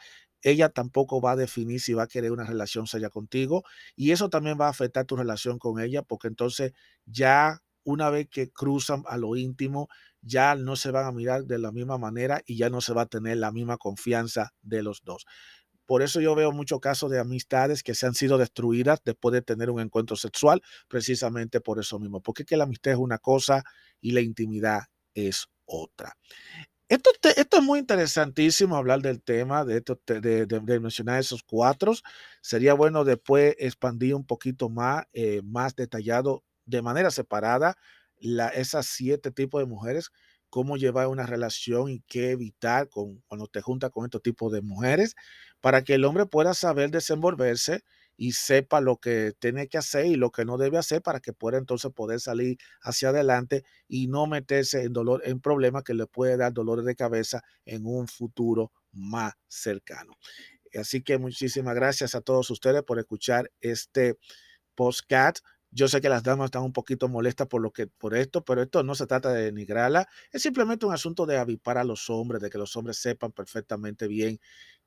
ella 0.45 0.69
tampoco 0.69 1.21
va 1.23 1.33
a 1.33 1.37
definir 1.37 1.81
si 1.81 1.95
va 1.95 2.05
a 2.05 2.07
querer 2.07 2.31
una 2.31 2.45
relación 2.45 2.87
seria 2.87 3.09
contigo 3.09 3.65
y 3.97 4.13
eso 4.13 4.29
también 4.29 4.59
va 4.61 4.67
a 4.67 4.71
afectar 4.71 5.07
tu 5.07 5.17
relación 5.17 5.59
con 5.59 5.81
ella 5.81 6.03
porque 6.03 6.29
entonces 6.29 6.73
ya 7.07 7.63
una 7.85 8.11
vez 8.11 8.29
que 8.29 8.51
cruzan 8.51 9.05
a 9.07 9.17
lo 9.17 9.37
íntimo, 9.37 9.89
ya 10.21 10.55
no 10.55 10.77
se 10.77 10.91
van 10.91 11.07
a 11.07 11.13
mirar 11.13 11.45
de 11.45 11.59
la 11.59 11.71
misma 11.71 11.99
manera 11.99 12.43
y 12.47 12.57
ya 12.57 12.71
no 12.71 12.81
se 12.81 12.95
va 12.95 13.03
a 13.03 13.07
tener 13.07 13.37
la 13.37 13.53
misma 13.53 13.77
confianza 13.77 14.53
de 14.63 14.83
los 14.83 15.03
dos. 15.05 15.27
Por 15.87 16.03
eso 16.03 16.21
yo 16.21 16.35
veo 16.35 16.51
muchos 16.51 16.81
casos 16.81 17.11
de 17.11 17.19
amistades 17.19 17.83
que 17.83 17.95
se 17.95 18.07
han 18.07 18.15
sido 18.15 18.39
destruidas 18.39 19.01
después 19.05 19.35
de 19.35 19.43
tener 19.43 19.71
un 19.71 19.81
encuentro 19.81 20.17
sexual, 20.17 20.63
precisamente 20.89 21.61
por 21.61 21.79
eso 21.79 21.99
mismo, 21.99 22.23
porque 22.23 22.45
que 22.45 22.57
la 22.57 22.65
amistad 22.65 22.93
es 22.95 22.99
una 22.99 23.19
cosa 23.19 23.63
y 24.01 24.13
la 24.13 24.23
intimidad 24.23 24.85
es 25.15 25.47
otra. 25.67 26.17
Esto, 26.89 27.11
esto, 27.37 27.57
es 27.57 27.63
muy 27.63 27.79
interesantísimo 27.79 28.77
hablar 28.77 29.01
del 29.01 29.23
tema, 29.23 29.65
de, 29.65 29.79
esto, 29.79 29.99
de, 30.07 30.47
de, 30.47 30.81
mencionar 30.81 31.19
esos 31.19 31.43
cuatro. 31.43 31.95
Sería 32.43 32.75
bueno 32.75 33.05
después 33.05 33.57
expandir 33.59 34.15
un 34.15 34.27
poquito 34.27 34.69
más, 34.69 35.05
eh, 35.13 35.41
más 35.43 35.75
detallado 35.75 36.45
de 36.67 36.83
manera 36.83 37.11
separada 37.11 37.77
la, 38.19 38.49
esas 38.49 38.87
siete 38.87 39.31
tipos 39.31 39.61
de 39.61 39.67
mujeres, 39.67 40.11
cómo 40.51 40.77
llevar 40.77 41.09
una 41.09 41.27
relación 41.27 41.91
y 41.91 42.01
qué 42.07 42.31
evitar 42.31 42.89
con, 42.89 43.23
cuando 43.27 43.49
te 43.49 43.61
juntas 43.61 43.91
con 43.91 44.05
estos 44.05 44.23
tipos 44.23 44.53
de 44.53 44.63
mujeres, 44.63 45.15
para 45.61 45.83
que 45.83 45.95
el 45.95 46.05
hombre 46.05 46.27
pueda 46.27 46.55
saber 46.55 46.91
desenvolverse 46.91 47.83
y 48.17 48.33
sepa 48.33 48.81
lo 48.81 48.99
que 48.99 49.33
tiene 49.39 49.67
que 49.69 49.79
hacer 49.79 50.07
y 50.07 50.15
lo 50.15 50.31
que 50.31 50.45
no 50.45 50.57
debe 50.57 50.79
hacer 50.79 51.03
para 51.03 51.21
que 51.21 51.33
pueda 51.33 51.59
entonces 51.59 51.91
poder 51.93 52.21
salir 52.21 52.59
hacia 52.83 53.09
adelante 53.09 53.65
y 53.89 54.07
no 54.07 54.27
meterse 54.27 54.83
en 54.83 54.93
dolor, 54.93 55.23
en 55.25 55.41
problemas 55.41 55.83
que 55.83 55.95
le 55.95 56.07
puede 56.07 56.37
dar 56.37 56.53
dolores 56.53 56.85
de 56.85 56.95
cabeza 56.95 57.43
en 57.65 57.87
un 57.87 58.07
futuro 58.07 58.71
más 58.93 59.35
cercano. 59.49 60.13
Así 60.75 61.03
que 61.03 61.19
muchísimas 61.19 61.75
gracias 61.75 62.15
a 62.15 62.21
todos 62.21 62.51
ustedes 62.51 62.83
por 62.83 62.99
escuchar 62.99 63.51
este 63.61 64.19
postcat 64.75 65.39
yo 65.75 65.89
sé 65.89 66.01
que 66.01 66.09
las 66.09 66.23
damas 66.23 66.47
están 66.47 66.63
un 66.63 66.73
poquito 66.73 67.09
molestas 67.09 67.49
por, 67.49 67.61
lo 67.61 67.73
que, 67.73 67.89
por 67.89 68.15
esto, 68.15 68.45
pero 68.45 68.63
esto 68.63 68.85
no 68.85 68.95
se 68.95 69.07
trata 69.07 69.33
de 69.33 69.43
denigrarla. 69.47 70.09
Es 70.31 70.43
simplemente 70.43 70.87
un 70.87 70.95
asunto 70.95 71.27
de 71.27 71.37
avipar 71.37 71.79
a 71.79 71.85
los 71.85 72.09
hombres, 72.11 72.41
de 72.41 72.49
que 72.49 72.59
los 72.59 72.77
hombres 72.77 72.97
sepan 72.99 73.33
perfectamente 73.33 74.07
bien 74.07 74.39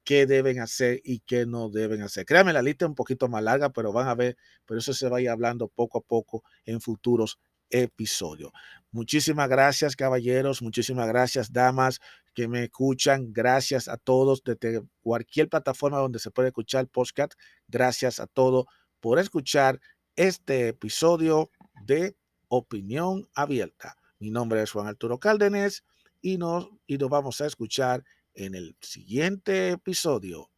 qué 0.06 0.26
deben 0.26 0.62
hacer 0.62 1.02
y 1.04 1.19
qué 1.19 1.45
no 1.45 1.69
deben 1.69 2.02
hacer. 2.02 2.26
Créanme, 2.26 2.54
la 2.54 2.62
lista 2.62 2.86
es 2.86 2.89
un 2.89 2.95
poquito 2.95 3.28
más 3.28 3.43
larga, 3.43 3.69
pero 3.71 3.91
van 3.91 4.08
a 4.08 4.15
ver, 4.15 4.38
pero 4.65 4.80
eso 4.80 4.93
se 4.93 5.10
va 5.10 5.17
a 5.17 5.21
ir 5.21 5.30
hablando 5.30 5.67
poco 5.67 5.97
a 5.97 6.02
poco 6.02 6.43
en 6.65 6.80
futuros 6.80 7.38
episodios. 7.69 8.54
Muchísimas 8.91 9.50
gracias, 9.50 9.97
caballeros. 9.97 10.62
Muchísimas 10.62 11.08
gracias, 11.10 11.52
damas 11.52 12.00
que 12.34 12.47
me 12.47 12.63
escuchan. 12.63 13.34
Gracias 13.34 13.89
a 13.89 13.97
todos 13.97 14.41
desde 14.45 14.84
cualquier 15.02 15.50
plataforma 15.50 15.97
donde 15.97 16.19
se 16.19 16.32
puede 16.32 16.47
escuchar 16.47 16.88
podcast. 16.88 17.34
Gracias 17.67 18.21
a 18.21 18.28
todos 18.28 18.65
por 19.02 19.19
escuchar 19.19 19.80
este 20.17 20.67
episodio 20.67 21.51
de 21.86 22.17
Opinión 22.49 23.30
Abierta. 23.34 23.95
Mi 24.19 24.32
nombre 24.32 24.62
es 24.62 24.71
Juan 24.71 24.88
Arturo 24.88 25.19
Cárdenas 25.19 25.86
y 26.21 26.38
nos, 26.38 26.69
y 26.88 26.97
nos 26.97 27.10
vamos 27.10 27.39
a 27.39 27.45
escuchar 27.45 28.03
en 28.34 28.56
el 28.56 28.75
siguiente 28.82 29.69
episodio. 29.69 30.49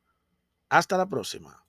Hasta 0.70 0.98
la 0.98 1.08
próxima. 1.08 1.64